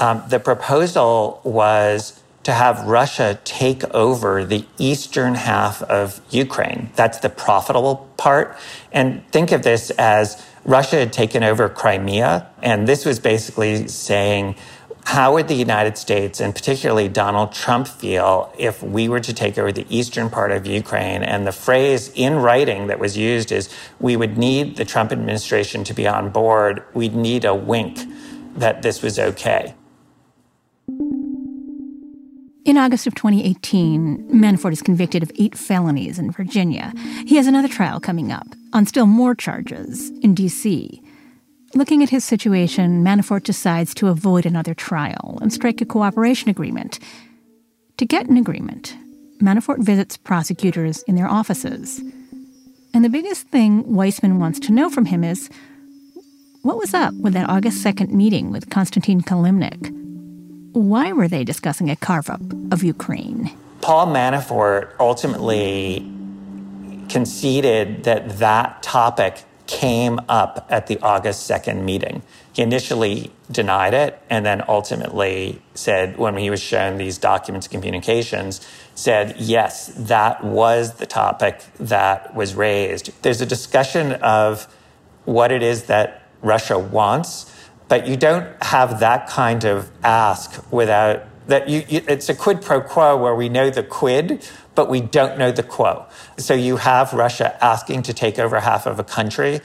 um, 0.02 0.24
the 0.28 0.40
proposal 0.40 1.40
was 1.44 2.20
to 2.44 2.52
have 2.52 2.88
Russia 2.88 3.40
take 3.44 3.84
over 3.94 4.44
the 4.44 4.66
eastern 4.80 5.36
half 5.36 5.84
of 5.84 6.20
Ukraine. 6.32 6.90
That's 6.96 7.20
the 7.20 7.30
profitable 7.30 8.10
part. 8.18 8.58
And 8.92 9.26
think 9.28 9.52
of 9.52 9.62
this 9.62 9.92
as 9.92 10.44
Russia 10.66 10.98
had 10.98 11.14
taken 11.14 11.44
over 11.44 11.70
Crimea. 11.70 12.50
And 12.64 12.88
this 12.88 13.06
was 13.06 13.20
basically 13.20 13.88
saying, 13.88 14.56
how 15.06 15.34
would 15.36 15.48
the 15.48 15.56
United 15.56 16.00
States 16.00 16.40
and 16.40 16.56
particularly 16.56 17.08
Donald 17.08 17.52
Trump 17.52 17.88
feel 17.88 18.52
if 18.58 18.82
we 18.82 19.08
were 19.08 19.20
to 19.20 19.34
take 19.34 19.60
over 19.60 19.72
the 19.72 19.86
eastern 19.96 20.32
part 20.32 20.52
of 20.52 20.66
Ukraine? 20.66 21.22
And 21.22 21.46
the 21.46 21.52
phrase 21.52 22.12
in 22.16 22.38
writing 22.38 22.88
that 22.88 22.98
was 22.98 23.16
used 23.16 23.52
is 23.52 23.70
we 24.00 24.16
would 24.16 24.36
need 24.40 24.78
the 24.78 24.86
Trump 24.86 25.12
administration 25.12 25.84
to 25.84 25.94
be 25.94 26.08
on 26.08 26.32
board. 26.32 26.84
We'd 26.96 27.16
need 27.16 27.46
a 27.46 27.54
wink 27.54 28.00
that 28.56 28.82
this 28.82 29.04
was 29.04 29.20
okay. 29.20 29.76
In 32.64 32.78
August 32.78 33.08
of 33.08 33.16
2018, 33.16 34.30
Manafort 34.30 34.72
is 34.72 34.84
convicted 34.84 35.24
of 35.24 35.32
eight 35.40 35.58
felonies 35.58 36.20
in 36.20 36.30
Virginia. 36.30 36.94
He 37.26 37.38
has 37.38 37.48
another 37.48 37.68
trial 37.68 38.00
coming 38.00 38.32
up 38.32 38.48
on 38.72 38.86
still 38.86 39.08
more 39.08 39.34
charges 39.34 40.12
in 40.22 40.36
D.C. 40.36 41.02
Looking 41.74 42.04
at 42.04 42.12
his 42.12 42.24
situation, 42.24 43.04
Manafort 43.04 43.46
decides 43.46 43.96
to 43.96 44.10
avoid 44.10 44.46
another 44.46 44.76
trial 44.76 45.40
and 45.42 45.52
strike 45.52 45.82
a 45.82 45.86
cooperation 45.86 46.52
agreement. 46.52 47.00
To 47.98 48.06
get 48.06 48.28
an 48.28 48.38
agreement, 48.38 48.96
Manafort 49.40 49.80
visits 49.80 50.16
prosecutors 50.16 51.02
in 51.04 51.16
their 51.16 51.28
offices. 51.28 52.00
And 52.94 53.04
the 53.04 53.10
biggest 53.10 53.48
thing 53.48 53.86
Weissmann 53.86 54.38
wants 54.38 54.60
to 54.60 54.72
know 54.72 54.92
from 54.92 55.06
him 55.06 55.24
is 55.24 55.50
what 56.62 56.78
was 56.78 56.94
up 56.94 57.16
with 57.16 57.34
that 57.34 57.50
August 57.50 57.84
2nd 57.84 58.12
meeting 58.12 58.52
with 58.52 58.70
Konstantin 58.70 59.22
Kilimnik? 59.22 60.01
Why 60.74 61.12
were 61.12 61.28
they 61.28 61.44
discussing 61.44 61.90
a 61.90 61.98
carve 61.98 62.30
up 62.30 62.42
of 62.72 62.82
Ukraine? 62.82 63.52
Paul 63.82 64.08
Manafort 64.08 64.92
ultimately 65.00 66.10
conceded 67.10 68.06
that 68.06 68.40
that 68.40 68.82
topic 68.82 69.44
came 69.68 70.20
up 70.30 70.66
at 70.70 70.88
the 70.88 70.98
August 71.02 71.50
2nd 71.50 71.84
meeting. 71.84 72.22
He 72.54 72.62
initially 72.62 73.32
denied 73.52 73.94
it 73.94 74.22
and 74.30 74.46
then 74.46 74.64
ultimately 74.68 75.62
said, 75.74 76.18
when 76.18 76.38
he 76.38 76.50
was 76.50 76.62
shown 76.62 76.98
these 76.98 77.18
documents 77.18 77.68
and 77.68 77.74
communications, 77.74 78.66
said, 78.96 79.36
yes, 79.38 79.88
that 79.98 80.42
was 80.44 80.96
the 80.96 81.06
topic 81.06 81.64
that 81.80 82.34
was 82.34 82.56
raised. 82.56 83.12
There's 83.24 83.42
a 83.42 83.46
discussion 83.46 84.14
of 84.14 84.74
what 85.26 85.52
it 85.52 85.64
is 85.64 85.84
that 85.84 86.24
Russia 86.42 86.80
wants 86.80 87.51
but 87.92 88.08
you 88.08 88.16
don't 88.16 88.48
have 88.64 89.02
that 89.02 89.28
kind 89.28 89.66
of 89.66 89.92
ask 90.02 90.64
without 90.72 91.26
that 91.48 91.68
you, 91.68 91.84
you, 91.90 92.02
it's 92.08 92.30
a 92.30 92.34
quid 92.34 92.62
pro 92.62 92.80
quo 92.80 93.18
where 93.18 93.36
we 93.36 93.50
know 93.50 93.70
the 93.70 93.84
quid 93.84 94.48
but 94.76 94.90
we 94.90 95.02
don't 95.02 95.38
know 95.38 95.52
the 95.52 95.62
quo. 95.62 96.06
So 96.38 96.54
you 96.54 96.78
have 96.78 97.12
russia 97.12 97.62
asking 97.62 98.04
to 98.04 98.14
take 98.14 98.40
over 98.40 98.62
half 98.62 98.86
of 98.86 98.98
a 98.98 99.04
country. 99.04 99.60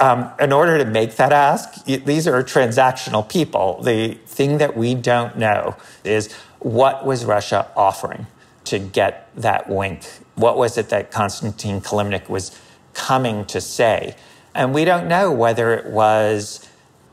Um, 0.00 0.32
in 0.40 0.52
order 0.52 0.78
to 0.78 0.84
make 0.84 1.14
that 1.14 1.32
ask 1.32 1.84
these 1.84 2.26
are 2.26 2.42
transactional 2.42 3.28
people. 3.28 3.82
The 3.82 4.14
thing 4.26 4.58
that 4.58 4.76
we 4.76 4.96
don't 4.96 5.38
know 5.38 5.76
is 6.02 6.32
what 6.58 7.06
was 7.06 7.24
russia 7.24 7.70
offering 7.76 8.26
to 8.64 8.80
get 8.80 9.30
that 9.36 9.68
wink? 9.68 10.02
What 10.34 10.56
was 10.56 10.76
it 10.76 10.88
that 10.88 11.12
konstantin 11.12 11.82
kilimnik 11.82 12.28
was 12.28 12.50
coming 12.94 13.44
to 13.46 13.60
say? 13.60 14.16
And 14.56 14.74
we 14.74 14.84
don't 14.84 15.06
know 15.06 15.30
whether 15.30 15.72
it 15.74 15.86
was 15.86 16.67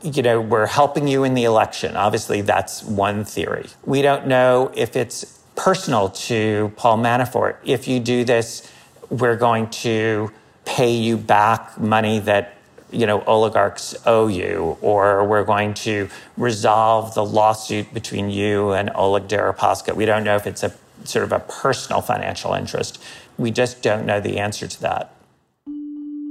you 0.06 0.22
know, 0.22 0.40
we're 0.40 0.66
helping 0.66 1.08
you 1.08 1.24
in 1.24 1.34
the 1.34 1.44
election. 1.44 1.96
Obviously, 1.96 2.40
that's 2.40 2.84
one 2.84 3.24
theory. 3.24 3.66
We 3.84 4.02
don't 4.02 4.26
know 4.26 4.70
if 4.74 4.94
it's 4.94 5.40
personal 5.56 6.10
to 6.10 6.72
Paul 6.76 6.98
Manafort. 6.98 7.56
If 7.64 7.88
you 7.88 7.98
do 7.98 8.24
this, 8.24 8.70
we're 9.10 9.36
going 9.36 9.68
to 9.70 10.30
pay 10.64 10.94
you 10.94 11.16
back 11.16 11.78
money 11.78 12.18
that 12.20 12.56
you 12.92 13.06
know 13.06 13.22
oligarchs 13.22 13.96
owe 14.06 14.28
you, 14.28 14.78
or 14.80 15.26
we're 15.26 15.44
going 15.44 15.74
to 15.74 16.08
resolve 16.36 17.14
the 17.14 17.24
lawsuit 17.24 17.92
between 17.92 18.30
you 18.30 18.72
and 18.72 18.90
Oleg 18.94 19.26
Deripaska. 19.26 19.94
We 19.94 20.06
don't 20.06 20.22
know 20.22 20.36
if 20.36 20.46
it's 20.46 20.62
a 20.62 20.72
sort 21.04 21.24
of 21.24 21.32
a 21.32 21.40
personal 21.40 22.00
financial 22.00 22.52
interest. 22.52 23.02
We 23.38 23.50
just 23.50 23.82
don't 23.82 24.06
know 24.06 24.20
the 24.20 24.38
answer 24.38 24.68
to 24.68 24.80
that. 24.82 25.12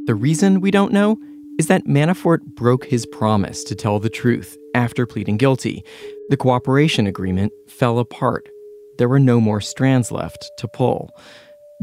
The 0.06 0.16
reason 0.16 0.62
we 0.62 0.72
don't 0.72 0.94
know 0.94 1.20
is 1.58 1.68
that 1.68 1.86
Manafort 1.86 2.42
broke 2.56 2.86
his 2.86 3.06
promise 3.06 3.64
to 3.64 3.76
tell 3.76 4.00
the 4.00 4.10
truth 4.10 4.58
after 4.74 5.06
pleading 5.06 5.38
guilty. 5.38 5.84
The 6.30 6.38
cooperation 6.38 7.08
agreement 7.08 7.54
fell 7.68 8.00
apart. 8.00 8.50
There 8.98 9.10
were 9.10 9.20
no 9.20 9.40
more 9.40 9.62
strands 9.62 10.12
left 10.12 10.52
to 10.58 10.68
pull. 10.68 11.10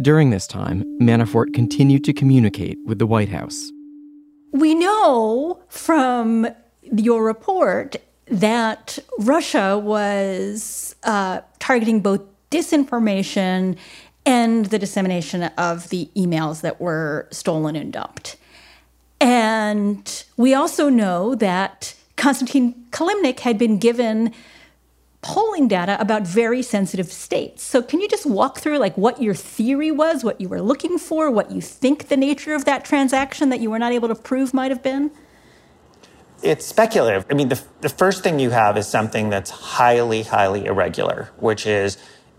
During 0.00 0.30
this 0.30 0.46
time, 0.46 0.84
Manafort 1.00 1.54
continued 1.54 2.04
to 2.04 2.12
communicate 2.12 2.78
with 2.86 2.98
the 2.98 3.06
White 3.06 3.28
House. 3.28 3.70
We 4.52 4.74
know 4.74 5.60
from 5.68 6.48
your 6.82 7.24
report 7.24 7.96
that 8.26 8.98
Russia 9.18 9.78
was 9.78 10.94
uh, 11.02 11.40
targeting 11.58 12.00
both 12.00 12.22
disinformation 12.50 13.76
and 14.24 14.66
the 14.66 14.78
dissemination 14.78 15.44
of 15.58 15.88
the 15.88 16.08
emails 16.16 16.60
that 16.60 16.80
were 16.80 17.28
stolen 17.30 17.76
and 17.76 17.92
dumped. 17.92 18.36
And 19.22 20.24
we 20.36 20.52
also 20.52 20.88
know 20.88 21.36
that 21.36 21.94
Konstantin 22.16 22.74
Kilimnik 22.90 23.40
had 23.40 23.56
been 23.56 23.78
given 23.78 24.34
polling 25.20 25.68
data 25.68 25.96
about 26.00 26.22
very 26.22 26.60
sensitive 26.60 27.06
states. 27.06 27.62
So 27.62 27.80
can 27.82 28.00
you 28.00 28.08
just 28.08 28.26
walk 28.26 28.58
through 28.58 28.78
like 28.78 28.98
what 28.98 29.22
your 29.22 29.34
theory 29.34 29.92
was, 29.92 30.24
what 30.24 30.40
you 30.40 30.48
were 30.48 30.60
looking 30.60 30.98
for, 30.98 31.30
what 31.30 31.52
you 31.52 31.60
think 31.60 32.08
the 32.08 32.16
nature 32.16 32.52
of 32.52 32.64
that 32.64 32.84
transaction 32.84 33.48
that 33.50 33.60
you 33.60 33.70
were 33.70 33.78
not 33.78 33.92
able 33.92 34.08
to 34.08 34.16
prove 34.16 34.52
might 34.52 34.72
have 34.72 34.82
been? 34.82 35.12
It's 36.42 36.66
speculative. 36.66 37.24
I 37.30 37.34
mean, 37.34 37.48
the, 37.48 37.62
the 37.80 37.88
first 37.88 38.24
thing 38.24 38.40
you 38.40 38.50
have 38.50 38.76
is 38.76 38.88
something 38.88 39.30
that's 39.30 39.50
highly, 39.50 40.24
highly 40.24 40.66
irregular, 40.66 41.30
which 41.36 41.64
is 41.64 41.96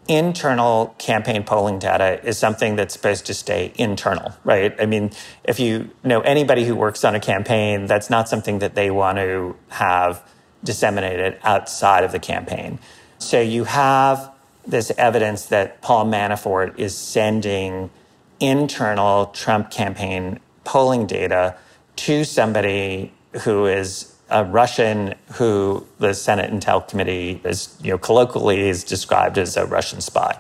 internal 0.07 0.95
campaign 0.98 1.43
polling 1.43 1.79
data 1.79 2.24
is 2.25 2.38
something 2.38 2.75
that's 2.75 2.93
supposed 2.93 3.25
to 3.27 3.33
stay 3.33 3.72
internal, 3.75 4.33
right? 4.43 4.75
I 4.79 4.86
mean, 4.86 5.12
if 5.43 5.60
you 5.60 5.89
know 6.03 6.22
anybody 6.22 6.65
who 6.65 6.75
works 6.75 7.03
on 7.03 7.15
a 7.15 7.19
campaign, 7.19 7.86
that's 7.86 8.10
not 8.10 8.27
something 8.27 8.60
that 8.60 8.75
they 8.75 8.91
want 8.91 9.17
to 9.17 9.55
have 9.69 10.27
disseminated 10.63 11.38
outside 11.43 12.03
of 12.03 12.12
the 12.12 12.19
campaign. 12.19 12.79
So 13.17 13.39
you 13.39 13.63
have 13.65 14.31
this 14.65 14.91
evidence 14.98 15.45
that 15.48 15.81
Paul 15.81 16.05
Manafort 16.05 16.77
is 16.77 16.98
sending 16.98 17.89
internal 18.39 19.27
Trump 19.27 19.72
campaign 19.72 20.39
polling 20.63 21.05
data 21.05 21.55
to 21.95 22.24
somebody 22.24 23.13
who 23.41 23.65
is 23.65 24.12
a 24.33 24.43
Russian 24.43 25.13
who 25.33 25.85
the 25.99 26.13
Senate 26.13 26.51
Intel 26.51 26.85
Committee 26.85 27.39
is, 27.45 27.77
you 27.81 27.91
know, 27.91 27.99
colloquially 27.99 28.67
is 28.67 28.83
described 28.83 29.37
as 29.37 29.55
a 29.55 29.65
Russian 29.65 30.01
spy. 30.01 30.37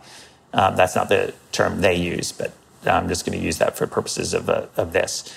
Um, 0.51 0.75
that's 0.75 0.95
not 0.95 1.09
the 1.09 1.33
term 1.51 1.81
they 1.81 1.95
use, 1.95 2.31
but 2.31 2.51
I'm 2.85 3.07
just 3.07 3.23
going 3.23 3.37
to 3.37 3.43
use 3.43 3.59
that 3.59 3.77
for 3.77 3.85
purposes 3.85 4.33
of, 4.33 4.49
uh, 4.49 4.65
of 4.75 4.93
this. 4.93 5.31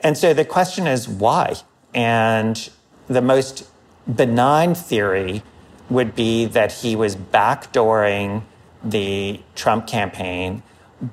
And 0.00 0.18
so 0.18 0.34
the 0.34 0.44
question 0.44 0.88
is 0.88 1.08
why? 1.08 1.54
And 1.94 2.68
the 3.06 3.22
most 3.22 3.68
benign 4.12 4.74
theory 4.74 5.42
would 5.88 6.16
be 6.16 6.46
that 6.46 6.72
he 6.72 6.96
was 6.96 7.14
backdooring 7.14 8.42
the 8.82 9.40
Trump 9.54 9.86
campaign 9.86 10.64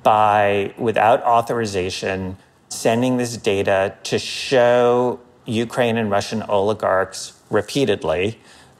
by, 0.02 0.74
without 0.76 1.22
authorization, 1.22 2.38
sending 2.68 3.18
this 3.18 3.36
data 3.36 3.94
to 4.04 4.18
show 4.18 5.20
Ukraine 5.48 5.96
and 5.96 6.10
Russian 6.10 6.42
oligarchs 6.42 7.32
repeatedly. 7.50 8.38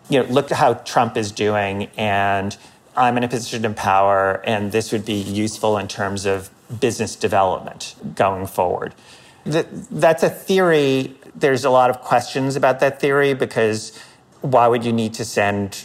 You 0.08 0.22
know, 0.22 0.28
look 0.30 0.52
at 0.52 0.58
how 0.58 0.74
Trump 0.74 1.16
is 1.16 1.32
doing, 1.32 1.90
and 1.96 2.56
I'm 2.98 3.16
in 3.16 3.22
a 3.22 3.28
position 3.28 3.64
of 3.64 3.76
power 3.76 4.42
and 4.44 4.72
this 4.72 4.90
would 4.90 5.04
be 5.04 5.14
useful 5.14 5.78
in 5.78 5.86
terms 5.86 6.26
of 6.26 6.50
business 6.80 7.14
development 7.14 7.94
going 8.16 8.46
forward. 8.46 8.92
That's 9.44 10.24
a 10.24 10.28
theory. 10.28 11.16
There's 11.34 11.64
a 11.64 11.70
lot 11.70 11.90
of 11.90 12.00
questions 12.00 12.56
about 12.56 12.80
that 12.80 13.00
theory 13.00 13.34
because 13.34 13.96
why 14.40 14.66
would 14.66 14.84
you 14.84 14.92
need 14.92 15.14
to 15.14 15.24
send 15.24 15.84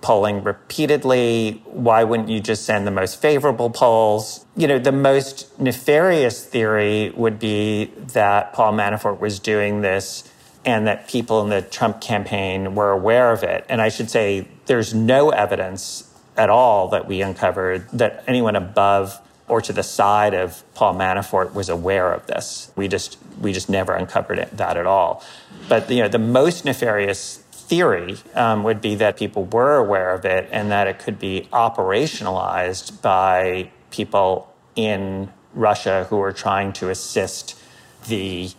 polling 0.00 0.42
repeatedly? 0.42 1.62
Why 1.64 2.04
wouldn't 2.04 2.28
you 2.28 2.40
just 2.40 2.64
send 2.64 2.86
the 2.86 2.90
most 2.90 3.20
favorable 3.20 3.70
polls? 3.70 4.44
You 4.56 4.66
know, 4.66 4.78
the 4.78 4.92
most 4.92 5.58
nefarious 5.60 6.44
theory 6.44 7.10
would 7.10 7.38
be 7.38 7.86
that 8.12 8.52
Paul 8.52 8.72
Manafort 8.72 9.20
was 9.20 9.38
doing 9.38 9.80
this 9.82 10.30
and 10.64 10.86
that 10.86 11.08
people 11.08 11.42
in 11.42 11.48
the 11.48 11.62
Trump 11.62 12.00
campaign 12.00 12.74
were 12.74 12.90
aware 12.90 13.32
of 13.32 13.42
it. 13.42 13.64
And 13.68 13.80
I 13.80 13.88
should 13.88 14.10
say 14.10 14.46
there's 14.66 14.92
no 14.94 15.30
evidence 15.30 16.06
at 16.36 16.50
all 16.50 16.88
that 16.88 17.06
we 17.06 17.22
uncovered 17.22 17.88
that 17.90 18.24
anyone 18.26 18.56
above 18.56 19.20
or 19.48 19.60
to 19.60 19.72
the 19.72 19.82
side 19.82 20.32
of 20.32 20.62
Paul 20.74 20.94
Manafort 20.94 21.54
was 21.54 21.68
aware 21.68 22.12
of 22.12 22.26
this. 22.26 22.70
We 22.76 22.88
just 22.88 23.18
we 23.40 23.52
just 23.52 23.68
never 23.68 23.94
uncovered 23.94 24.38
it, 24.38 24.56
that 24.56 24.76
at 24.76 24.86
all. 24.86 25.24
But 25.68 25.90
you 25.90 26.02
know, 26.02 26.08
the 26.08 26.18
most 26.18 26.64
nefarious 26.64 27.39
theory 27.70 28.16
um, 28.34 28.64
would 28.64 28.80
be 28.80 28.96
that 28.96 29.16
people 29.16 29.44
were 29.44 29.76
aware 29.76 30.12
of 30.12 30.24
it 30.24 30.48
and 30.50 30.72
that 30.72 30.88
it 30.88 30.98
could 30.98 31.20
be 31.20 31.48
operationalized 31.52 33.00
by 33.00 33.70
people 33.92 34.52
in 34.74 35.32
Russia 35.54 36.04
who 36.10 36.20
are 36.20 36.32
trying 36.32 36.72
to 36.72 36.90
assist 36.90 37.56
the 38.08 38.50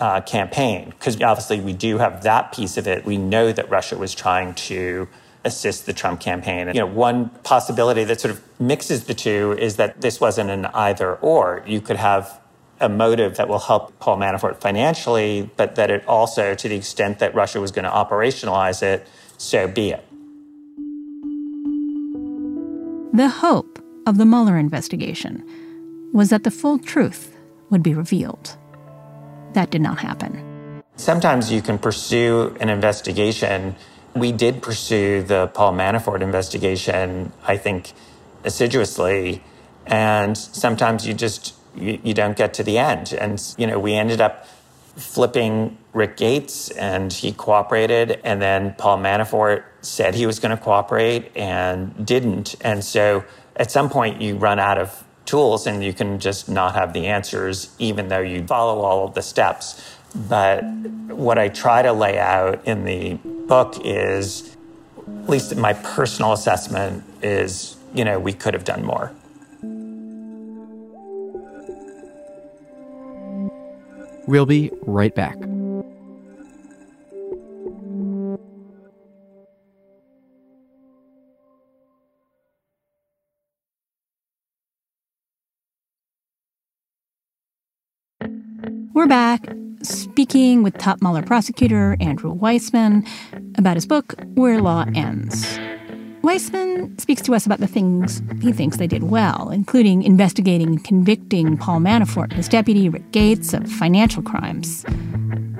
uh, 0.00 0.20
campaign. 0.22 0.90
Because 0.90 1.22
obviously, 1.22 1.60
we 1.60 1.72
do 1.72 1.98
have 1.98 2.24
that 2.24 2.52
piece 2.52 2.76
of 2.76 2.88
it. 2.88 3.04
We 3.04 3.16
know 3.16 3.52
that 3.52 3.70
Russia 3.70 3.96
was 3.96 4.12
trying 4.14 4.52
to 4.54 5.08
assist 5.44 5.86
the 5.86 5.92
Trump 5.92 6.20
campaign. 6.20 6.66
And, 6.66 6.74
you 6.74 6.80
know, 6.80 6.86
one 6.88 7.28
possibility 7.44 8.02
that 8.02 8.20
sort 8.20 8.34
of 8.34 8.42
mixes 8.60 9.04
the 9.04 9.14
two 9.14 9.56
is 9.60 9.76
that 9.76 10.00
this 10.00 10.20
wasn't 10.20 10.50
an 10.50 10.66
either 10.66 11.14
or. 11.14 11.62
You 11.68 11.80
could 11.80 11.98
have 11.98 12.40
a 12.80 12.88
motive 12.88 13.36
that 13.36 13.48
will 13.48 13.58
help 13.58 13.98
Paul 13.98 14.18
Manafort 14.18 14.60
financially, 14.60 15.50
but 15.56 15.76
that 15.76 15.90
it 15.90 16.06
also, 16.06 16.54
to 16.54 16.68
the 16.68 16.76
extent 16.76 17.18
that 17.20 17.34
Russia 17.34 17.60
was 17.60 17.70
going 17.70 17.84
to 17.84 17.90
operationalize 17.90 18.82
it, 18.82 19.06
so 19.38 19.66
be 19.66 19.90
it. 19.90 20.04
The 23.16 23.28
hope 23.28 23.82
of 24.06 24.18
the 24.18 24.26
Mueller 24.26 24.58
investigation 24.58 25.42
was 26.12 26.28
that 26.30 26.44
the 26.44 26.50
full 26.50 26.78
truth 26.78 27.36
would 27.70 27.82
be 27.82 27.94
revealed. 27.94 28.56
That 29.54 29.70
did 29.70 29.80
not 29.80 29.98
happen. 29.98 30.82
Sometimes 30.96 31.50
you 31.50 31.62
can 31.62 31.78
pursue 31.78 32.54
an 32.60 32.68
investigation. 32.68 33.74
We 34.14 34.32
did 34.32 34.62
pursue 34.62 35.22
the 35.22 35.46
Paul 35.48 35.72
Manafort 35.72 36.20
investigation, 36.20 37.32
I 37.46 37.56
think, 37.56 37.92
assiduously. 38.44 39.42
And 39.86 40.36
sometimes 40.36 41.06
you 41.06 41.14
just 41.14 41.54
you, 41.76 42.00
you 42.02 42.14
don't 42.14 42.36
get 42.36 42.54
to 42.54 42.62
the 42.62 42.78
end. 42.78 43.12
And 43.12 43.42
you 43.58 43.66
know, 43.66 43.78
we 43.78 43.94
ended 43.94 44.20
up 44.20 44.46
flipping 44.96 45.76
Rick 45.92 46.16
Gates 46.16 46.70
and 46.70 47.12
he 47.12 47.32
cooperated. 47.32 48.20
And 48.24 48.40
then 48.40 48.74
Paul 48.74 48.98
Manafort 48.98 49.64
said 49.82 50.14
he 50.14 50.26
was 50.26 50.38
going 50.38 50.56
to 50.56 50.62
cooperate 50.62 51.36
and 51.36 52.06
didn't. 52.06 52.56
And 52.62 52.82
so 52.82 53.24
at 53.56 53.70
some 53.70 53.90
point 53.90 54.20
you 54.20 54.36
run 54.36 54.58
out 54.58 54.78
of 54.78 55.04
tools 55.26 55.66
and 55.66 55.84
you 55.84 55.92
can 55.92 56.18
just 56.18 56.48
not 56.48 56.74
have 56.74 56.92
the 56.92 57.06
answers, 57.06 57.74
even 57.78 58.08
though 58.08 58.20
you 58.20 58.46
follow 58.46 58.80
all 58.80 59.06
of 59.06 59.14
the 59.14 59.22
steps. 59.22 59.96
But 60.14 60.62
what 61.08 61.38
I 61.38 61.48
try 61.48 61.82
to 61.82 61.92
lay 61.92 62.18
out 62.18 62.66
in 62.66 62.84
the 62.84 63.14
book 63.46 63.74
is, 63.84 64.56
at 65.06 65.28
least 65.28 65.54
my 65.56 65.74
personal 65.74 66.32
assessment 66.32 67.04
is, 67.22 67.76
you 67.92 68.04
know, 68.04 68.18
we 68.18 68.32
could 68.32 68.54
have 68.54 68.64
done 68.64 68.84
more. 68.84 69.12
We'll 74.26 74.46
be 74.46 74.70
right 74.82 75.14
back. 75.14 75.36
We're 88.94 89.06
back 89.06 89.44
speaking 89.82 90.62
with 90.62 90.78
top 90.78 91.02
Mueller 91.02 91.22
prosecutor 91.22 91.96
Andrew 92.00 92.34
Weissmann 92.34 93.06
about 93.56 93.76
his 93.76 93.86
book, 93.86 94.14
Where 94.34 94.60
Law 94.60 94.86
Ends. 94.94 95.58
Weissmann 96.26 97.00
speaks 97.00 97.22
to 97.22 97.36
us 97.36 97.46
about 97.46 97.60
the 97.60 97.68
things 97.68 98.20
he 98.42 98.50
thinks 98.50 98.78
they 98.78 98.88
did 98.88 99.04
well, 99.04 99.48
including 99.50 100.02
investigating 100.02 100.66
and 100.66 100.82
convicting 100.82 101.56
Paul 101.56 101.78
Manafort 101.78 102.24
and 102.24 102.32
his 102.32 102.48
deputy, 102.48 102.88
Rick 102.88 103.12
Gates, 103.12 103.54
of 103.54 103.70
financial 103.70 104.24
crimes. 104.24 104.84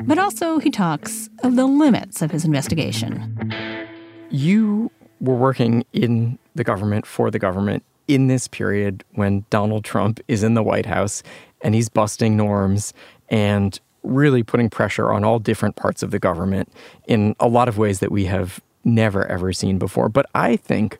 But 0.08 0.18
also, 0.18 0.58
he 0.58 0.72
talks 0.72 1.30
of 1.44 1.54
the 1.54 1.66
limits 1.66 2.20
of 2.20 2.32
his 2.32 2.44
investigation. 2.44 3.86
You 4.30 4.90
were 5.20 5.36
working 5.36 5.84
in 5.92 6.36
the 6.56 6.64
government 6.64 7.06
for 7.06 7.30
the 7.30 7.38
government 7.38 7.84
in 8.08 8.26
this 8.26 8.48
period 8.48 9.04
when 9.14 9.44
Donald 9.50 9.84
Trump 9.84 10.18
is 10.26 10.42
in 10.42 10.54
the 10.54 10.64
White 10.64 10.86
House 10.86 11.22
and 11.60 11.76
he's 11.76 11.88
busting 11.88 12.36
norms 12.36 12.92
and 13.28 13.78
really 14.02 14.42
putting 14.42 14.68
pressure 14.68 15.12
on 15.12 15.22
all 15.22 15.38
different 15.38 15.76
parts 15.76 16.02
of 16.02 16.10
the 16.10 16.18
government 16.18 16.72
in 17.06 17.36
a 17.38 17.46
lot 17.46 17.68
of 17.68 17.78
ways 17.78 18.00
that 18.00 18.10
we 18.10 18.24
have 18.24 18.60
never 18.86 19.26
ever 19.26 19.52
seen 19.52 19.78
before. 19.78 20.08
But 20.08 20.26
I 20.34 20.56
think 20.56 20.98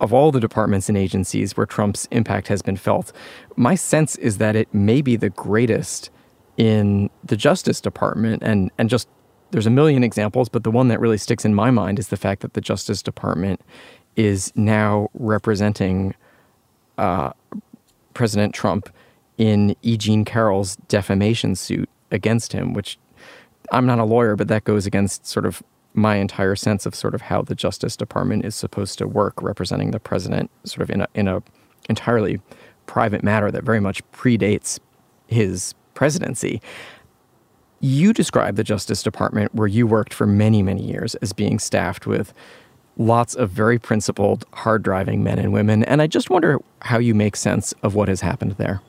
of 0.00 0.12
all 0.12 0.32
the 0.32 0.40
departments 0.40 0.88
and 0.88 0.96
agencies 0.96 1.56
where 1.56 1.66
Trump's 1.66 2.06
impact 2.10 2.48
has 2.48 2.62
been 2.62 2.76
felt, 2.76 3.12
my 3.56 3.74
sense 3.74 4.16
is 4.16 4.38
that 4.38 4.56
it 4.56 4.72
may 4.72 5.02
be 5.02 5.16
the 5.16 5.30
greatest 5.30 6.10
in 6.56 7.10
the 7.24 7.36
Justice 7.36 7.80
Department 7.80 8.42
and 8.42 8.70
and 8.78 8.90
just 8.90 9.08
there's 9.50 9.66
a 9.66 9.70
million 9.70 10.04
examples, 10.04 10.48
but 10.48 10.62
the 10.64 10.70
one 10.70 10.88
that 10.88 11.00
really 11.00 11.16
sticks 11.16 11.44
in 11.44 11.54
my 11.54 11.70
mind 11.70 11.98
is 11.98 12.08
the 12.08 12.16
fact 12.16 12.42
that 12.42 12.52
the 12.52 12.60
Justice 12.60 13.02
Department 13.02 13.62
is 14.16 14.52
now 14.56 15.08
representing 15.14 16.14
uh, 16.98 17.30
President 18.12 18.54
Trump 18.54 18.90
in 19.38 19.74
E. 19.82 19.96
Jean 19.96 20.24
Carroll's 20.24 20.76
defamation 20.88 21.54
suit 21.54 21.88
against 22.10 22.52
him, 22.52 22.74
which 22.74 22.98
I'm 23.72 23.86
not 23.86 23.98
a 23.98 24.04
lawyer, 24.04 24.36
but 24.36 24.48
that 24.48 24.64
goes 24.64 24.86
against 24.86 25.26
sort 25.26 25.46
of 25.46 25.62
my 25.94 26.16
entire 26.16 26.54
sense 26.54 26.86
of 26.86 26.94
sort 26.94 27.14
of 27.14 27.22
how 27.22 27.42
the 27.42 27.54
Justice 27.54 27.96
Department 27.96 28.44
is 28.44 28.54
supposed 28.54 28.98
to 28.98 29.08
work, 29.08 29.42
representing 29.42 29.90
the 29.90 30.00
president, 30.00 30.50
sort 30.64 30.82
of 30.82 30.90
in 30.90 31.02
a 31.02 31.08
in 31.14 31.28
a 31.28 31.42
entirely 31.88 32.40
private 32.86 33.22
matter 33.22 33.50
that 33.50 33.64
very 33.64 33.80
much 33.80 34.02
predates 34.12 34.78
his 35.26 35.74
presidency. 35.94 36.60
You 37.80 38.12
describe 38.12 38.56
the 38.56 38.64
Justice 38.64 39.02
Department, 39.02 39.54
where 39.54 39.68
you 39.68 39.86
worked 39.86 40.12
for 40.12 40.26
many, 40.26 40.62
many 40.62 40.82
years, 40.82 41.14
as 41.16 41.32
being 41.32 41.58
staffed 41.58 42.06
with 42.06 42.32
lots 42.96 43.34
of 43.36 43.50
very 43.50 43.78
principled, 43.78 44.44
hard 44.52 44.82
driving 44.82 45.22
men 45.22 45.38
and 45.38 45.52
women. 45.52 45.84
And 45.84 46.02
I 46.02 46.08
just 46.08 46.30
wonder 46.30 46.58
how 46.82 46.98
you 46.98 47.14
make 47.14 47.36
sense 47.36 47.72
of 47.82 47.94
what 47.94 48.08
has 48.08 48.20
happened 48.20 48.52
there. 48.52 48.80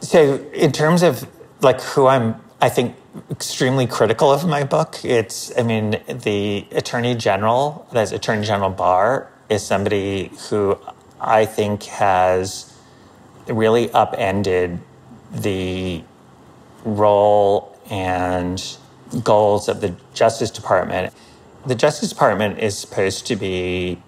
So, 0.00 0.36
in 0.52 0.70
terms 0.70 1.02
of 1.02 1.26
like 1.62 1.80
who 1.80 2.06
I'm, 2.06 2.34
I 2.64 2.70
think 2.70 2.96
extremely 3.30 3.86
critical 3.86 4.32
of 4.32 4.48
my 4.48 4.64
book. 4.64 5.04
It's, 5.04 5.52
I 5.58 5.62
mean, 5.62 6.00
the 6.08 6.66
Attorney 6.72 7.14
General, 7.14 7.86
that's 7.92 8.10
Attorney 8.10 8.46
General 8.46 8.70
Barr, 8.70 9.30
is 9.50 9.62
somebody 9.62 10.32
who 10.48 10.78
I 11.20 11.44
think 11.44 11.82
has 11.82 12.74
really 13.48 13.90
upended 13.90 14.80
the 15.30 16.02
role 16.86 17.78
and 17.90 18.78
goals 19.22 19.68
of 19.68 19.82
the 19.82 19.94
Justice 20.14 20.50
Department. 20.50 21.12
The 21.66 21.74
Justice 21.74 22.08
Department 22.08 22.60
is 22.60 22.78
supposed 22.78 23.26
to 23.26 23.36
be 23.36 24.00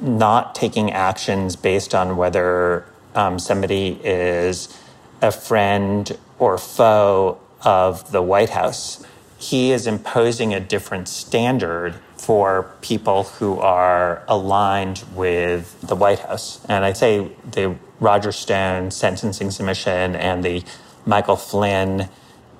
not 0.00 0.56
taking 0.56 0.90
actions 0.90 1.54
based 1.54 1.94
on 1.94 2.16
whether 2.16 2.86
um, 3.14 3.38
somebody 3.38 4.00
is 4.02 4.76
a 5.22 5.30
friend 5.30 6.18
or 6.40 6.58
foe 6.58 7.38
of 7.62 8.10
the 8.12 8.22
White 8.22 8.50
House. 8.50 9.04
He 9.38 9.72
is 9.72 9.86
imposing 9.86 10.52
a 10.52 10.60
different 10.60 11.08
standard 11.08 11.94
for 12.16 12.70
people 12.82 13.24
who 13.24 13.58
are 13.58 14.22
aligned 14.28 15.02
with 15.14 15.80
the 15.80 15.96
White 15.96 16.20
House. 16.20 16.64
And 16.68 16.84
I 16.84 16.92
say 16.92 17.30
the 17.50 17.76
Roger 17.98 18.32
Stone 18.32 18.90
sentencing 18.90 19.50
submission 19.50 20.14
and 20.14 20.44
the 20.44 20.62
Michael 21.06 21.36
Flynn 21.36 22.08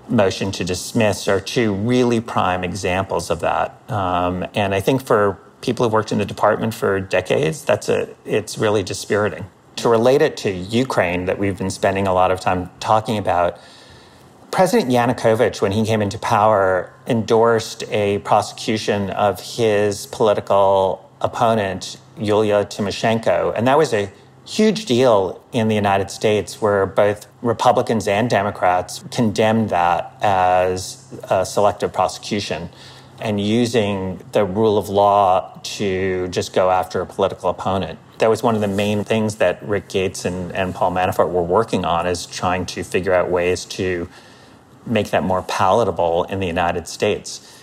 motion 0.09 0.51
to 0.53 0.65
dismiss 0.65 1.29
are 1.29 1.41
two 1.41 1.75
really 1.75 2.21
prime 2.21 2.65
examples 2.65 3.31
of 3.31 3.41
that. 3.41 3.79
Um, 3.91 4.47
and 4.55 4.75
I 4.75 4.81
think 4.81 5.05
for 5.05 5.39
people 5.61 5.85
who've 5.85 5.93
worked 5.93 6.11
in 6.11 6.19
the 6.19 6.25
department 6.25 6.73
for 6.75 6.99
decades, 7.01 7.65
that's 7.65 7.89
a 7.89 8.09
it's 8.25 8.57
really 8.57 8.83
dispiriting 8.83 9.45
to 9.81 9.89
relate 9.89 10.23
it 10.23 10.37
to 10.37 10.51
Ukraine 10.51 11.25
that 11.27 11.39
we've 11.39 11.57
been 11.57 11.71
spending 11.71 12.07
a 12.07 12.13
lot 12.13 12.31
of 12.31 12.41
time 12.41 12.71
talking 12.81 13.19
about, 13.19 13.59
President 14.51 14.91
Yanukovych, 14.91 15.63
when 15.63 15.73
he 15.73 15.85
came 15.85 16.03
into 16.03 16.19
power, 16.19 16.93
endorsed 17.07 17.85
a 17.91 18.19
prosecution 18.19 19.11
of 19.11 19.41
his 19.41 20.07
political 20.07 21.09
opponent, 21.21 21.99
Yulia 22.19 22.65
Tymoshenko. 22.65 23.53
And 23.55 23.67
that 23.69 23.79
was 23.79 23.95
a 23.95 24.11
huge 24.45 24.87
deal 24.87 25.41
in 25.53 25.69
the 25.69 25.75
United 25.75 26.11
States 26.11 26.61
where 26.61 26.85
both 26.87 27.27
Republicans 27.43 28.09
and 28.09 28.29
Democrats 28.29 29.05
condemned 29.13 29.71
that 29.71 30.17
as 30.21 31.07
a 31.31 31.47
selective 31.47 31.93
prosecution 31.93 32.69
and 33.21 33.41
using 33.41 34.21
the 34.33 34.45
rule 34.45 34.79
of 34.79 34.89
law 34.89 35.61
to 35.63 36.27
just 36.29 36.53
go 36.53 36.71
after 36.71 37.01
a 37.01 37.07
political 37.07 37.51
opponent. 37.51 37.99
That 38.19 38.31
was 38.31 38.43
one 38.43 38.55
of 38.55 38.61
the 38.61 38.69
main 38.69 39.05
things 39.05 39.37
that 39.37 39.63
Rick 39.63 39.89
Gates 39.89 40.25
and, 40.25 40.53
and 40.53 40.75
Paul 40.75 40.91
Manafort 40.93 41.31
were 41.31 41.43
working 41.43 41.85
on 41.85 42.07
is 42.07 42.27
trying 42.27 42.67
to 42.67 42.83
figure 42.83 43.13
out 43.13 43.31
ways 43.31 43.65
to 43.67 44.09
make 44.87 45.11
that 45.11 45.23
more 45.23 45.43
palatable 45.43 46.25
in 46.25 46.41
the 46.41 46.47
United 46.47 46.89
States. 46.89 47.59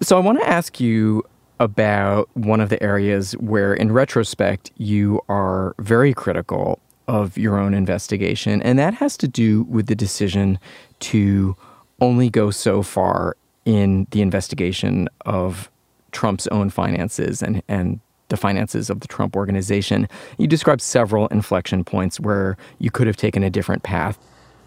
So 0.00 0.16
I 0.16 0.20
want 0.20 0.40
to 0.40 0.48
ask 0.48 0.80
you 0.80 1.22
about 1.60 2.28
one 2.34 2.60
of 2.60 2.70
the 2.70 2.82
areas 2.82 3.32
where, 3.34 3.72
in 3.72 3.92
retrospect, 3.92 4.72
you 4.76 5.20
are 5.28 5.74
very 5.78 6.12
critical 6.12 6.80
of 7.06 7.38
your 7.38 7.58
own 7.58 7.74
investigation, 7.74 8.62
and 8.62 8.78
that 8.78 8.94
has 8.94 9.16
to 9.18 9.28
do 9.28 9.62
with 9.64 9.86
the 9.86 9.94
decision 9.94 10.58
to 11.00 11.56
only 12.00 12.30
go 12.30 12.50
so 12.50 12.82
far 12.82 13.36
in 13.64 14.06
the 14.10 14.22
investigation 14.22 15.08
of 15.24 15.70
Trump's 16.10 16.46
own 16.48 16.68
finances 16.70 17.42
and, 17.42 17.62
and 17.68 18.00
the 18.28 18.36
finances 18.36 18.90
of 18.90 19.00
the 19.00 19.08
Trump 19.08 19.36
organization. 19.36 20.08
You 20.38 20.46
described 20.46 20.80
several 20.80 21.28
inflection 21.28 21.84
points 21.84 22.18
where 22.18 22.56
you 22.78 22.90
could 22.90 23.06
have 23.06 23.16
taken 23.16 23.42
a 23.42 23.50
different 23.50 23.82
path. 23.82 24.18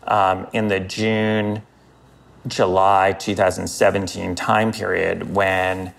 Um, 0.07 0.47
in 0.53 0.67
the 0.67 0.79
June, 0.79 1.61
July 2.47 3.13
2017 3.13 4.35
time 4.35 4.71
period, 4.71 5.33
when 5.33 5.93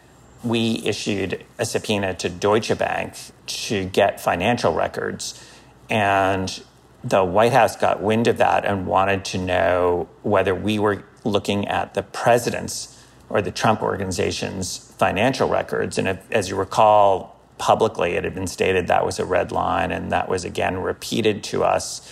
we 0.45 0.83
issued 0.85 1.45
a 1.59 1.65
subpoena 1.65 2.15
to 2.15 2.29
Deutsche 2.29 2.77
Bank 2.79 3.15
to 3.47 3.85
get 3.87 4.21
financial 4.21 4.73
records. 4.73 5.45
And 5.91 6.63
the 7.03 7.25
White 7.25 7.53
House 7.53 7.77
got 7.77 8.01
wind 8.01 8.27
of 8.29 8.39
that 8.39 8.65
and 8.65 8.87
wanted 8.87 9.25
to 9.27 9.39
know 9.39 10.09
whether 10.23 10.55
we 10.55 10.79
were 10.79 11.05
looking 11.25 11.67
at 11.69 11.95
the 11.95 12.03
president's 12.03 12.93
or 13.29 13.43
the 13.43 13.51
Trump 13.51 13.83
organization's 13.83 14.79
financial 14.99 15.49
records. 15.49 15.99
And 15.99 16.07
if, 16.07 16.31
as 16.31 16.49
you 16.49 16.57
recall, 16.57 17.41
publicly 17.59 18.13
it 18.13 18.25
had 18.25 18.35
been 18.35 18.47
stated 18.47 18.87
that 18.87 19.05
was 19.05 19.19
a 19.19 19.25
red 19.25 19.51
line, 19.51 19.91
and 19.91 20.13
that 20.13 20.29
was 20.29 20.45
again 20.45 20.79
repeated 20.79 21.43
to 21.45 21.65
us. 21.65 22.09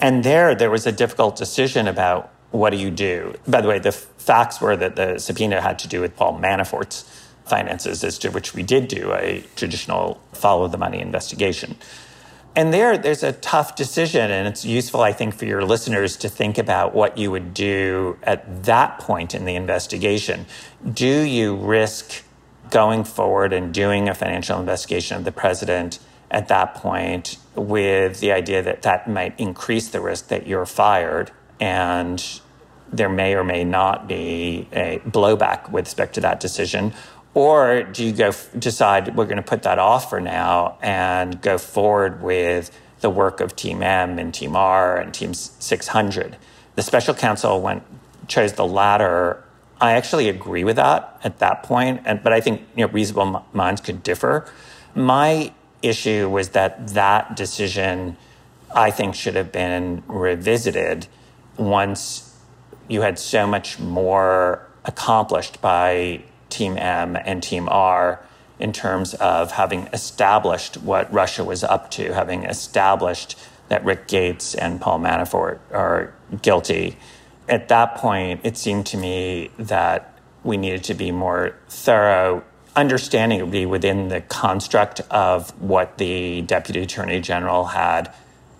And 0.00 0.24
there, 0.24 0.54
there 0.54 0.70
was 0.70 0.86
a 0.86 0.92
difficult 0.92 1.36
decision 1.36 1.86
about 1.86 2.30
what 2.54 2.70
do 2.70 2.76
you 2.76 2.90
do. 2.90 3.34
By 3.48 3.60
the 3.60 3.68
way, 3.68 3.80
the 3.80 3.90
facts 3.90 4.60
were 4.60 4.76
that 4.76 4.94
the 4.94 5.18
subpoena 5.18 5.60
had 5.60 5.76
to 5.80 5.88
do 5.88 6.00
with 6.00 6.14
Paul 6.16 6.38
Manafort's 6.38 7.04
finances, 7.44 8.04
as 8.04 8.16
to 8.18 8.30
which 8.30 8.54
we 8.54 8.62
did 8.62 8.86
do 8.86 9.12
a 9.12 9.44
traditional 9.56 10.20
follow 10.32 10.68
the 10.68 10.78
money 10.78 11.00
investigation. 11.00 11.76
And 12.54 12.72
there, 12.72 12.96
there's 12.96 13.24
a 13.24 13.32
tough 13.32 13.74
decision, 13.74 14.30
and 14.30 14.46
it's 14.46 14.64
useful, 14.64 15.00
I 15.00 15.12
think, 15.12 15.34
for 15.34 15.46
your 15.46 15.64
listeners 15.64 16.16
to 16.18 16.28
think 16.28 16.56
about 16.56 16.94
what 16.94 17.18
you 17.18 17.32
would 17.32 17.54
do 17.54 18.16
at 18.22 18.62
that 18.64 19.00
point 19.00 19.34
in 19.34 19.46
the 19.46 19.56
investigation. 19.56 20.46
Do 20.88 21.22
you 21.22 21.56
risk 21.56 22.22
going 22.70 23.02
forward 23.02 23.52
and 23.52 23.74
doing 23.74 24.08
a 24.08 24.14
financial 24.14 24.60
investigation 24.60 25.16
of 25.16 25.24
the 25.24 25.32
president 25.32 25.98
at 26.30 26.46
that 26.48 26.76
point 26.76 27.36
with 27.56 28.20
the 28.20 28.30
idea 28.30 28.62
that 28.62 28.82
that 28.82 29.08
might 29.08 29.38
increase 29.40 29.88
the 29.88 30.00
risk 30.00 30.28
that 30.28 30.46
you're 30.46 30.66
fired 30.66 31.32
and 31.60 32.40
there 32.96 33.08
may 33.08 33.34
or 33.34 33.44
may 33.44 33.64
not 33.64 34.08
be 34.08 34.68
a 34.72 35.00
blowback 35.06 35.70
with 35.70 35.86
respect 35.86 36.14
to 36.14 36.20
that 36.22 36.40
decision? 36.40 36.92
Or 37.34 37.82
do 37.82 38.04
you 38.04 38.12
go 38.12 38.32
decide 38.58 39.16
we're 39.16 39.24
going 39.24 39.36
to 39.36 39.42
put 39.42 39.64
that 39.64 39.78
off 39.78 40.08
for 40.08 40.20
now 40.20 40.78
and 40.80 41.40
go 41.40 41.58
forward 41.58 42.22
with 42.22 42.70
the 43.00 43.10
work 43.10 43.40
of 43.40 43.56
Team 43.56 43.82
M 43.82 44.18
and 44.18 44.32
Team 44.32 44.54
R 44.54 44.96
and 44.98 45.12
Team 45.12 45.34
600? 45.34 46.36
The 46.76 46.82
special 46.82 47.14
counsel 47.14 47.60
went 47.60 47.82
chose 48.28 48.52
the 48.52 48.66
latter. 48.66 49.42
I 49.80 49.92
actually 49.92 50.28
agree 50.28 50.64
with 50.64 50.76
that 50.76 51.20
at 51.24 51.40
that 51.40 51.64
point, 51.64 52.02
and, 52.04 52.22
but 52.22 52.32
I 52.32 52.40
think 52.40 52.62
you 52.76 52.86
know 52.86 52.92
reasonable 52.92 53.44
minds 53.52 53.80
could 53.80 54.02
differ. 54.02 54.46
My 54.94 55.52
issue 55.82 56.30
was 56.30 56.50
that 56.50 56.88
that 56.88 57.36
decision, 57.36 58.16
I 58.74 58.92
think, 58.92 59.16
should 59.16 59.34
have 59.34 59.50
been 59.50 60.04
revisited 60.06 61.08
once 61.56 62.33
you 62.88 63.02
had 63.02 63.18
so 63.18 63.46
much 63.46 63.78
more 63.78 64.66
accomplished 64.84 65.60
by 65.60 66.22
Team 66.50 66.76
M 66.76 67.16
and 67.16 67.42
Team 67.42 67.68
R 67.68 68.20
in 68.58 68.72
terms 68.72 69.14
of 69.14 69.52
having 69.52 69.88
established 69.92 70.76
what 70.76 71.12
Russia 71.12 71.42
was 71.42 71.64
up 71.64 71.90
to, 71.92 72.14
having 72.14 72.44
established 72.44 73.36
that 73.68 73.84
Rick 73.84 74.06
Gates 74.06 74.54
and 74.54 74.80
Paul 74.80 75.00
Manafort 75.00 75.58
are 75.72 76.14
guilty. 76.42 76.96
At 77.48 77.68
that 77.68 77.96
point, 77.96 78.40
it 78.44 78.56
seemed 78.56 78.86
to 78.86 78.96
me 78.96 79.50
that 79.58 80.18
we 80.44 80.56
needed 80.56 80.84
to 80.84 80.94
be 80.94 81.10
more 81.10 81.56
thorough, 81.68 82.44
understanding 82.76 83.40
it 83.40 83.42
would 83.42 83.52
be 83.52 83.66
within 83.66 84.08
the 84.08 84.20
construct 84.20 85.00
of 85.10 85.50
what 85.60 85.98
the 85.98 86.42
Deputy 86.42 86.82
Attorney 86.82 87.20
General 87.20 87.64
had 87.64 88.12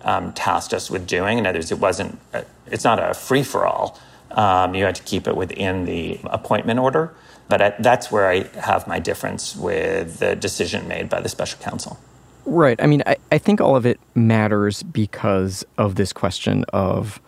um, 0.03 0.33
tasked 0.33 0.73
us 0.73 0.89
with 0.89 1.07
doing. 1.07 1.37
In 1.37 1.45
other 1.45 1.59
words, 1.59 1.71
it 1.71 1.79
wasn't, 1.79 2.19
a, 2.33 2.43
it's 2.67 2.83
not 2.83 2.99
a 2.99 3.13
free 3.13 3.43
for 3.43 3.65
all. 3.65 3.99
Um, 4.35 4.75
you 4.75 4.85
had 4.85 4.95
to 4.95 5.03
keep 5.03 5.27
it 5.27 5.35
within 5.35 5.85
the 5.85 6.19
appointment 6.25 6.79
order. 6.79 7.13
But 7.47 7.61
I, 7.61 7.75
that's 7.79 8.11
where 8.11 8.27
I 8.27 8.43
have 8.59 8.87
my 8.87 8.99
difference 8.99 9.55
with 9.55 10.19
the 10.19 10.35
decision 10.35 10.87
made 10.87 11.09
by 11.09 11.21
the 11.21 11.29
special 11.29 11.59
counsel. 11.59 11.99
Right. 12.45 12.81
I 12.81 12.87
mean, 12.87 13.01
I, 13.05 13.17
I 13.31 13.37
think 13.37 13.61
all 13.61 13.75
of 13.75 13.85
it 13.85 13.99
matters 14.13 14.83
because 14.83 15.65
of 15.77 15.95
this 15.95 16.13
question 16.13 16.65
of 16.73 17.19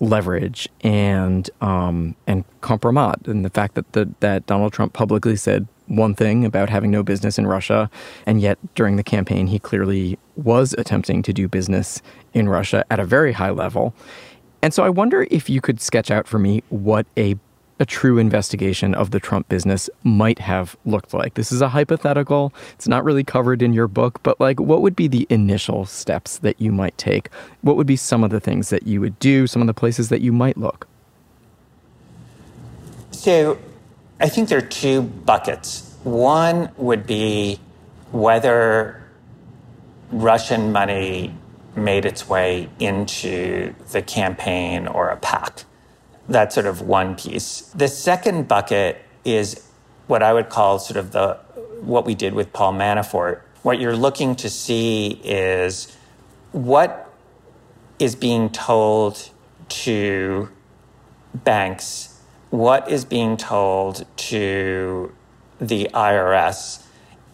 leverage 0.00 0.68
and 0.82 1.48
um, 1.60 2.14
and 2.26 2.44
compromat, 2.60 3.26
and 3.26 3.44
the 3.44 3.50
fact 3.50 3.74
that 3.74 3.92
the, 3.92 4.08
that 4.20 4.46
Donald 4.46 4.72
Trump 4.72 4.92
publicly 4.92 5.36
said 5.36 5.66
one 5.86 6.14
thing 6.14 6.44
about 6.44 6.68
having 6.70 6.90
no 6.90 7.02
business 7.02 7.38
in 7.38 7.46
Russia, 7.46 7.90
and 8.26 8.40
yet 8.40 8.58
during 8.74 8.96
the 8.96 9.02
campaign 9.02 9.46
he 9.48 9.58
clearly 9.58 10.18
was 10.36 10.74
attempting 10.78 11.22
to 11.22 11.32
do 11.32 11.48
business 11.48 12.02
in 12.32 12.48
Russia 12.48 12.84
at 12.90 13.00
a 13.00 13.04
very 13.04 13.32
high 13.32 13.50
level. 13.50 13.94
And 14.62 14.74
so 14.74 14.82
I 14.82 14.88
wonder 14.88 15.26
if 15.30 15.48
you 15.48 15.60
could 15.60 15.80
sketch 15.80 16.10
out 16.10 16.26
for 16.26 16.38
me 16.38 16.62
what 16.68 17.06
a 17.16 17.36
a 17.80 17.86
true 17.86 18.18
investigation 18.18 18.94
of 18.94 19.12
the 19.12 19.20
Trump 19.20 19.48
business 19.48 19.88
might 20.02 20.40
have 20.40 20.76
looked 20.84 21.14
like. 21.14 21.34
This 21.34 21.52
is 21.52 21.62
a 21.62 21.68
hypothetical. 21.68 22.52
It's 22.74 22.88
not 22.88 23.04
really 23.04 23.22
covered 23.22 23.62
in 23.62 23.72
your 23.72 23.86
book, 23.86 24.20
but 24.22 24.40
like 24.40 24.58
what 24.58 24.82
would 24.82 24.96
be 24.96 25.06
the 25.06 25.26
initial 25.30 25.86
steps 25.86 26.38
that 26.38 26.60
you 26.60 26.72
might 26.72 26.96
take? 26.98 27.30
What 27.62 27.76
would 27.76 27.86
be 27.86 27.96
some 27.96 28.24
of 28.24 28.30
the 28.30 28.40
things 28.40 28.70
that 28.70 28.86
you 28.86 29.00
would 29.00 29.18
do, 29.20 29.46
some 29.46 29.62
of 29.62 29.66
the 29.68 29.74
places 29.74 30.08
that 30.08 30.20
you 30.20 30.32
might 30.32 30.56
look? 30.56 30.88
So, 33.12 33.58
I 34.20 34.28
think 34.28 34.48
there 34.48 34.58
are 34.58 34.62
two 34.62 35.02
buckets. 35.02 35.96
One 36.02 36.70
would 36.76 37.06
be 37.06 37.60
whether 38.10 39.04
Russian 40.10 40.72
money 40.72 41.34
made 41.76 42.04
its 42.04 42.28
way 42.28 42.68
into 42.78 43.74
the 43.92 44.02
campaign 44.02 44.86
or 44.86 45.08
a 45.08 45.16
PAC. 45.16 45.64
That's 46.28 46.54
sort 46.54 46.66
of 46.66 46.82
one 46.82 47.16
piece. 47.16 47.62
The 47.74 47.88
second 47.88 48.48
bucket 48.48 49.02
is 49.24 49.68
what 50.06 50.22
I 50.22 50.32
would 50.32 50.48
call 50.48 50.78
sort 50.78 50.96
of 50.96 51.12
the 51.12 51.38
what 51.80 52.04
we 52.04 52.14
did 52.14 52.34
with 52.34 52.52
Paul 52.52 52.72
Manafort. 52.72 53.40
What 53.62 53.80
you're 53.80 53.96
looking 53.96 54.34
to 54.36 54.50
see 54.50 55.20
is 55.22 55.96
what 56.52 57.12
is 57.98 58.14
being 58.14 58.50
told 58.50 59.30
to 59.68 60.48
banks, 61.34 62.20
what 62.50 62.90
is 62.90 63.04
being 63.04 63.36
told 63.36 64.06
to 64.16 65.12
the 65.60 65.90
IRS, 65.92 66.82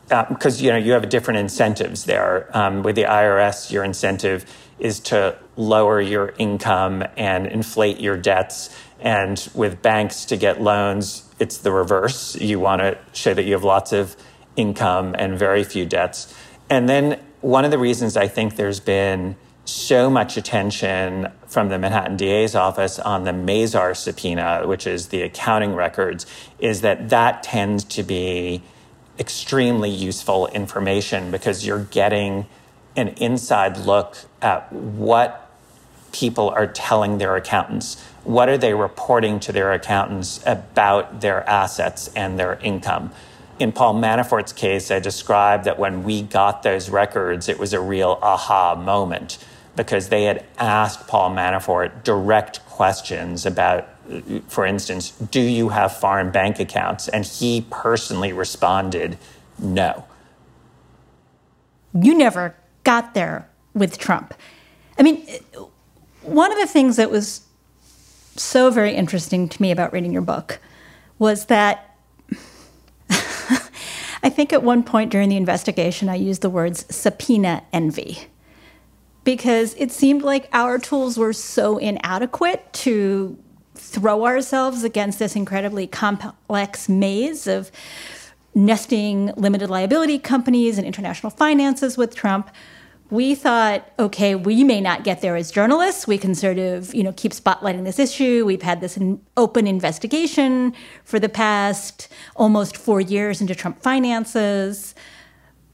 because 0.09 0.61
uh, 0.61 0.65
you 0.65 0.71
know 0.71 0.77
you 0.77 0.93
have 0.93 1.09
different 1.09 1.41
incentives 1.41 2.05
there. 2.05 2.49
Um, 2.57 2.83
with 2.83 2.97
the 2.97 3.05
IRS, 3.05 3.71
your 3.71 3.85
incentive 3.85 4.45
is 4.79 5.01
to 5.01 5.39
lower 5.57 6.01
your 6.01 6.35
income 6.39 7.05
and 7.17 7.47
inflate 7.47 8.01
your 8.01 8.17
debts. 8.17 8.75
And 9.01 9.49
with 9.55 9.83
banks 9.83 10.25
to 10.27 10.37
get 10.37 10.61
loans, 10.61 11.29
it's 11.39 11.59
the 11.59 11.73
reverse. 11.73 12.37
You 12.37 12.59
want 12.59 12.81
to 12.81 12.99
show 13.13 13.35
that 13.35 13.45
you 13.45 13.53
have 13.53 13.65
lots 13.65 13.93
of 13.93 14.17
income 14.57 15.15
and 15.19 15.39
very 15.39 15.65
few 15.65 15.85
debts. 15.87 16.35
And 16.71 16.89
then 16.89 17.21
one 17.41 17.65
of 17.65 17.71
the 17.71 17.79
reasons 17.79 18.17
I 18.17 18.29
think 18.29 18.57
there's 18.57 18.81
been 18.81 19.37
so 19.67 20.11
much 20.11 20.37
attention 20.37 21.29
from 21.47 21.69
the 21.69 21.79
Manhattan 21.79 22.17
DA's 22.17 22.55
office 22.55 22.99
on 22.99 23.25
the 23.25 23.33
Mazars 23.33 23.97
subpoena, 23.97 24.67
which 24.67 24.87
is 24.87 25.09
the 25.09 25.23
accounting 25.23 25.75
records, 25.75 26.27
is 26.59 26.83
that 26.83 27.09
that 27.11 27.43
tends 27.43 27.85
to 27.85 28.03
be 28.03 28.63
extremely 29.19 29.91
useful 29.91 30.47
information 30.49 31.31
because 31.31 31.67
you're 31.67 31.85
getting 31.85 32.47
an 32.97 33.09
inside 33.09 33.77
look 33.79 34.17
at 34.43 34.73
what 34.73 35.51
people 36.13 36.51
are 36.51 36.67
telling 36.67 37.19
their 37.19 37.37
accountants? 37.37 38.01
What 38.23 38.49
are 38.49 38.59
they 38.59 38.73
reporting 38.75 39.41
to 39.41 39.53
their 39.53 39.73
accountants 39.73 40.41
about 40.47 41.21
their 41.21 41.49
assets 41.49 42.09
and 42.15 42.39
their 42.39 42.55
income? 42.61 43.13
In 43.59 43.73
Paul 43.73 43.95
Manafort's 43.95 44.53
case, 44.53 44.91
I 44.91 44.99
described 44.99 45.65
that 45.65 45.79
when 45.79 46.03
we 46.03 46.23
got 46.23 46.63
those 46.63 46.91
records, 46.91 47.49
it 47.49 47.59
was 47.59 47.73
a 47.73 47.81
real 47.81 48.19
aha 48.23 48.75
moment 48.75 49.39
because 49.77 50.09
they 50.09 50.25
had 50.25 50.45
asked 50.59 51.07
Paul 51.09 51.31
Manafort 51.31 52.05
direct 52.05 52.65
questions 52.67 53.47
about, 53.47 53.89
for 54.49 54.65
instance, 54.65 55.11
do 55.11 55.41
you 55.41 55.71
have 55.71 55.97
foreign 55.97 56.31
bank 56.31 56.61
accounts? 56.61 57.09
And 57.09 57.25
he 57.25 57.67
personally 57.71 58.33
responded, 58.33 59.19
no. 59.59 60.05
You 61.93 62.17
never 62.17 62.57
got 62.85 63.15
there 63.15 63.49
with 63.73 63.99
Trump. 63.99 64.35
I 64.99 65.03
mean, 65.03 65.27
one 66.23 66.53
of 66.53 66.59
the 66.59 66.67
things 66.67 66.97
that 66.97 67.11
was 67.11 67.43
so 68.37 68.71
very 68.71 68.95
interesting 68.95 69.49
to 69.49 69.63
me 69.63 69.71
about 69.71 69.93
reading 69.93 70.13
your 70.13 70.23
book 70.23 70.59
was 71.19 71.47
that 71.47 71.97
I 73.11 74.31
think 74.31 74.53
at 74.53 74.63
one 74.63 74.83
point 74.83 75.11
during 75.11 75.29
the 75.29 75.37
investigation, 75.37 76.09
I 76.09 76.17
used 76.17 76.43
the 76.43 76.51
words 76.51 76.85
subpoena 76.95 77.63
envy 77.73 78.27
because 79.25 79.75
it 79.79 79.91
seemed 79.91 80.23
like 80.23 80.49
our 80.53 80.79
tools 80.79 81.19
were 81.19 81.33
so 81.33 81.79
inadequate 81.79 82.73
to 82.73 83.37
throw 83.75 84.25
ourselves 84.27 84.85
against 84.85 85.19
this 85.19 85.35
incredibly 85.35 85.87
complex 85.87 86.89
maze 86.89 87.47
of 87.47 87.71
nesting 88.55 89.33
limited 89.37 89.69
liability 89.69 90.19
companies 90.19 90.79
and 90.79 90.87
international 90.87 91.31
finances 91.31 91.97
with 91.97 92.15
Trump. 92.15 92.51
We 93.11 93.35
thought, 93.35 93.91
okay, 93.99 94.35
we 94.35 94.65
may 94.65 94.81
not 94.81 95.05
get 95.05 95.21
there 95.21 95.37
as 95.37 95.51
journalists. 95.51 96.07
We 96.07 96.19
can 96.19 96.35
sort 96.35 96.59
of, 96.59 96.95
you 96.95 97.03
know, 97.03 97.13
keep 97.13 97.33
spotlighting 97.33 97.85
this 97.85 97.99
issue. 97.99 98.45
We've 98.47 98.63
had 98.63 98.81
this 98.81 98.99
open 99.37 99.67
investigation 99.67 100.73
for 101.05 101.19
the 101.19 101.29
past 101.29 102.09
almost 102.37 102.77
four 102.77 103.01
years 103.01 103.41
into 103.41 103.55
Trump 103.55 103.83
finances. 103.83 104.95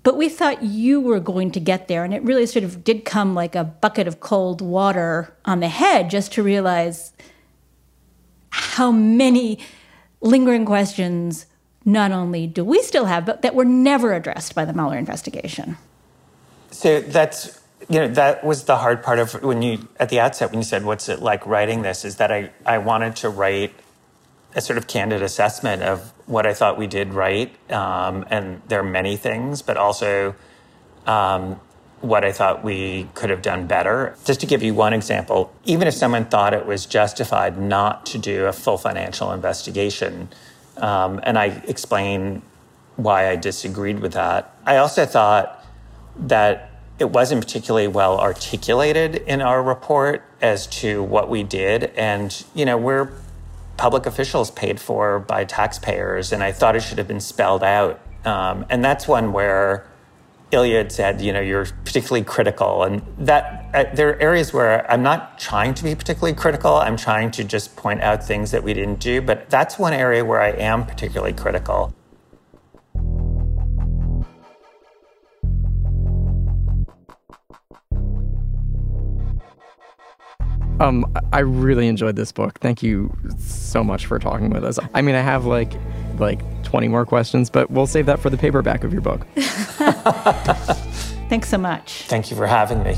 But 0.02 0.16
we 0.16 0.28
thought 0.28 0.62
you 0.62 1.00
were 1.00 1.20
going 1.20 1.50
to 1.52 1.60
get 1.60 1.88
there. 1.88 2.04
And 2.04 2.14
it 2.14 2.22
really 2.22 2.46
sort 2.46 2.64
of 2.64 2.84
did 2.84 3.04
come 3.04 3.34
like 3.34 3.54
a 3.54 3.64
bucket 3.64 4.06
of 4.06 4.20
cold 4.20 4.60
water 4.60 5.34
on 5.44 5.60
the 5.60 5.68
head 5.68 6.08
just 6.08 6.32
to 6.34 6.42
realize 6.42 7.12
how 8.50 8.90
many 8.90 9.58
lingering 10.20 10.64
questions 10.64 11.46
not 11.84 12.12
only 12.12 12.46
do 12.46 12.64
we 12.64 12.82
still 12.82 13.06
have, 13.06 13.24
but 13.24 13.42
that 13.42 13.54
were 13.54 13.64
never 13.64 14.12
addressed 14.12 14.54
by 14.54 14.64
the 14.64 14.72
Mueller 14.72 14.98
investigation. 14.98 15.76
So 16.70 17.00
that's 17.00 17.60
you 17.88 17.98
know 17.98 18.08
that 18.08 18.44
was 18.44 18.64
the 18.64 18.76
hard 18.76 19.02
part 19.02 19.18
of 19.18 19.42
when 19.42 19.62
you 19.62 19.88
at 19.98 20.10
the 20.10 20.20
outset 20.20 20.50
when 20.50 20.60
you 20.60 20.64
said 20.64 20.84
what's 20.84 21.08
it 21.08 21.20
like 21.20 21.44
writing 21.46 21.82
this 21.82 22.04
is 22.04 22.16
that 22.16 22.30
I 22.30 22.50
I 22.66 22.78
wanted 22.78 23.16
to 23.16 23.30
write 23.30 23.74
a 24.54 24.60
sort 24.60 24.76
of 24.76 24.86
candid 24.86 25.22
assessment 25.22 25.82
of 25.82 26.12
what 26.26 26.46
I 26.46 26.54
thought 26.54 26.78
we 26.78 26.86
did 26.86 27.14
right, 27.14 27.54
um, 27.70 28.24
and 28.30 28.62
there 28.68 28.80
are 28.80 28.84
many 28.84 29.16
things, 29.16 29.62
but 29.62 29.76
also 29.76 30.34
um, 31.06 31.60
what 32.00 32.24
I 32.24 32.32
thought 32.32 32.64
we 32.64 33.08
could 33.14 33.30
have 33.30 33.42
done 33.42 33.66
better. 33.66 34.16
Just 34.24 34.40
to 34.40 34.46
give 34.46 34.62
you 34.62 34.74
one 34.74 34.92
example, 34.92 35.52
even 35.64 35.86
if 35.86 35.94
someone 35.94 36.24
thought 36.24 36.54
it 36.54 36.66
was 36.66 36.86
justified 36.86 37.60
not 37.60 38.06
to 38.06 38.18
do 38.18 38.46
a 38.46 38.52
full 38.52 38.78
financial 38.78 39.32
investigation, 39.32 40.28
um, 40.78 41.20
and 41.22 41.38
I 41.38 41.62
explain 41.68 42.42
why 42.96 43.30
I 43.30 43.36
disagreed 43.36 44.00
with 44.00 44.12
that, 44.12 44.54
I 44.64 44.76
also 44.76 45.06
thought 45.06 45.64
that 46.16 46.70
it 46.98 47.10
wasn't 47.10 47.40
particularly 47.40 47.88
well 47.88 48.20
articulated 48.20 49.16
in 49.16 49.40
our 49.40 49.62
report 49.62 50.22
as 50.42 50.66
to 50.66 51.02
what 51.02 51.30
we 51.30 51.42
did. 51.42 51.84
And, 51.96 52.44
you 52.54 52.64
know, 52.64 52.76
we're 52.76 53.10
public 53.80 54.04
officials 54.04 54.50
paid 54.50 54.78
for 54.78 55.20
by 55.20 55.42
taxpayers, 55.42 56.32
and 56.32 56.42
I 56.42 56.52
thought 56.52 56.76
it 56.76 56.82
should 56.82 56.98
have 56.98 57.08
been 57.08 57.18
spelled 57.18 57.64
out. 57.64 57.98
Um, 58.26 58.66
and 58.68 58.84
that's 58.84 59.08
one 59.08 59.32
where 59.32 59.88
Ilya 60.52 60.76
had 60.76 60.92
said, 60.92 61.22
you 61.22 61.32
know, 61.32 61.40
you're 61.40 61.64
particularly 61.86 62.22
critical, 62.22 62.82
and 62.82 63.00
that 63.16 63.70
uh, 63.72 63.84
there 63.94 64.10
are 64.10 64.20
areas 64.20 64.52
where 64.52 64.88
I'm 64.92 65.02
not 65.02 65.38
trying 65.38 65.72
to 65.72 65.82
be 65.82 65.94
particularly 65.94 66.36
critical. 66.36 66.74
I'm 66.74 66.98
trying 66.98 67.30
to 67.30 67.42
just 67.42 67.74
point 67.74 68.02
out 68.02 68.22
things 68.22 68.50
that 68.50 68.62
we 68.62 68.74
didn't 68.74 69.00
do, 69.00 69.22
but 69.22 69.48
that's 69.48 69.78
one 69.78 69.94
area 69.94 70.26
where 70.26 70.42
I 70.42 70.50
am 70.50 70.84
particularly 70.84 71.32
critical. 71.32 71.94
Um, 80.80 81.04
I 81.32 81.40
really 81.40 81.88
enjoyed 81.88 82.16
this 82.16 82.32
book. 82.32 82.58
Thank 82.60 82.82
you 82.82 83.14
so 83.38 83.84
much 83.84 84.06
for 84.06 84.18
talking 84.18 84.48
with 84.48 84.64
us. 84.64 84.78
I 84.94 85.02
mean, 85.02 85.14
I 85.14 85.20
have 85.20 85.44
like 85.44 85.72
like 86.18 86.40
20 86.64 86.88
more 86.88 87.04
questions, 87.04 87.50
but 87.50 87.70
we'll 87.70 87.86
save 87.86 88.06
that 88.06 88.18
for 88.18 88.30
the 88.30 88.36
paperback 88.36 88.82
of 88.82 88.92
your 88.92 89.02
book. 89.02 89.26
Thanks 91.28 91.48
so 91.48 91.58
much. 91.58 92.02
Thank 92.08 92.30
you 92.30 92.36
for 92.36 92.46
having 92.46 92.82
me. 92.82 92.96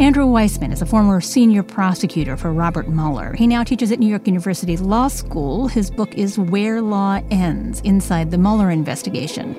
Andrew 0.00 0.24
Weissmann 0.24 0.72
is 0.72 0.80
a 0.80 0.86
former 0.86 1.20
senior 1.20 1.62
prosecutor 1.62 2.36
for 2.36 2.52
Robert 2.52 2.88
Mueller. 2.88 3.34
He 3.34 3.46
now 3.46 3.62
teaches 3.62 3.92
at 3.92 3.98
New 3.98 4.08
York 4.08 4.26
University 4.26 4.76
Law 4.78 5.08
School. 5.08 5.68
His 5.68 5.90
book 5.90 6.14
is 6.14 6.38
Where 6.38 6.80
Law 6.80 7.20
Ends 7.30 7.80
Inside 7.82 8.30
the 8.30 8.38
Mueller 8.38 8.70
Investigation. 8.70 9.54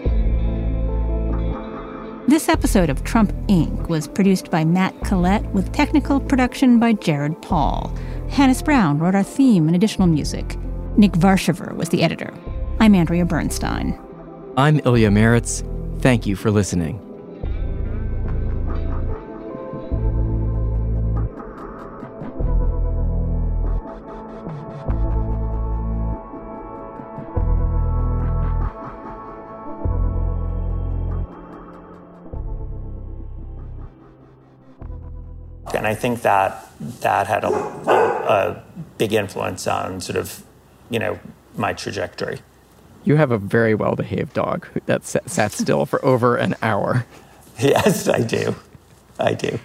This 2.32 2.48
episode 2.48 2.90
of 2.90 3.04
Trump 3.04 3.34
Inc. 3.48 3.90
was 3.90 4.08
produced 4.08 4.50
by 4.50 4.64
Matt 4.64 4.98
Collette 5.02 5.46
with 5.48 5.74
technical 5.74 6.22
production 6.22 6.80
by 6.80 6.94
Jared 6.94 7.42
Paul. 7.42 7.94
Hannis 8.30 8.62
Brown 8.62 9.00
wrote 9.00 9.16
our 9.16 9.22
theme 9.22 9.68
and 9.68 9.76
additional 9.76 10.08
music. 10.08 10.58
Nick 10.96 11.12
Varchaver 11.12 11.76
was 11.76 11.90
the 11.90 12.04
editor. 12.04 12.34
I'm 12.80 12.96
Andrea 12.96 13.26
Bernstein. 13.26 14.00
I'm 14.56 14.80
Ilya 14.86 15.10
Marritz. 15.10 15.62
Thank 16.00 16.26
you 16.26 16.38
for 16.38 16.52
listening. 16.52 17.02
I 35.92 35.96
think 35.96 36.22
that 36.22 36.70
that 37.02 37.28
had 37.28 37.44
a, 37.44 37.50
a, 37.50 37.54
a 37.54 38.64
big 38.98 39.12
influence 39.12 39.68
on 39.68 40.00
sort 40.00 40.16
of, 40.18 40.42
you 40.90 41.00
know, 41.00 41.20
my 41.58 41.74
trajectory. 41.74 42.40
You 43.04 43.18
have 43.18 43.32
a 43.32 43.38
very 43.38 43.76
well 43.76 43.98
behaved 43.98 44.32
dog 44.32 44.68
that 44.86 45.04
sat 45.04 45.52
still 45.52 45.86
for 45.86 46.04
over 46.06 46.38
an 46.38 46.56
hour. 46.62 47.06
Yes, 47.60 48.08
I 48.08 48.22
do. 48.22 48.56
I 49.20 49.36
do. 49.36 49.60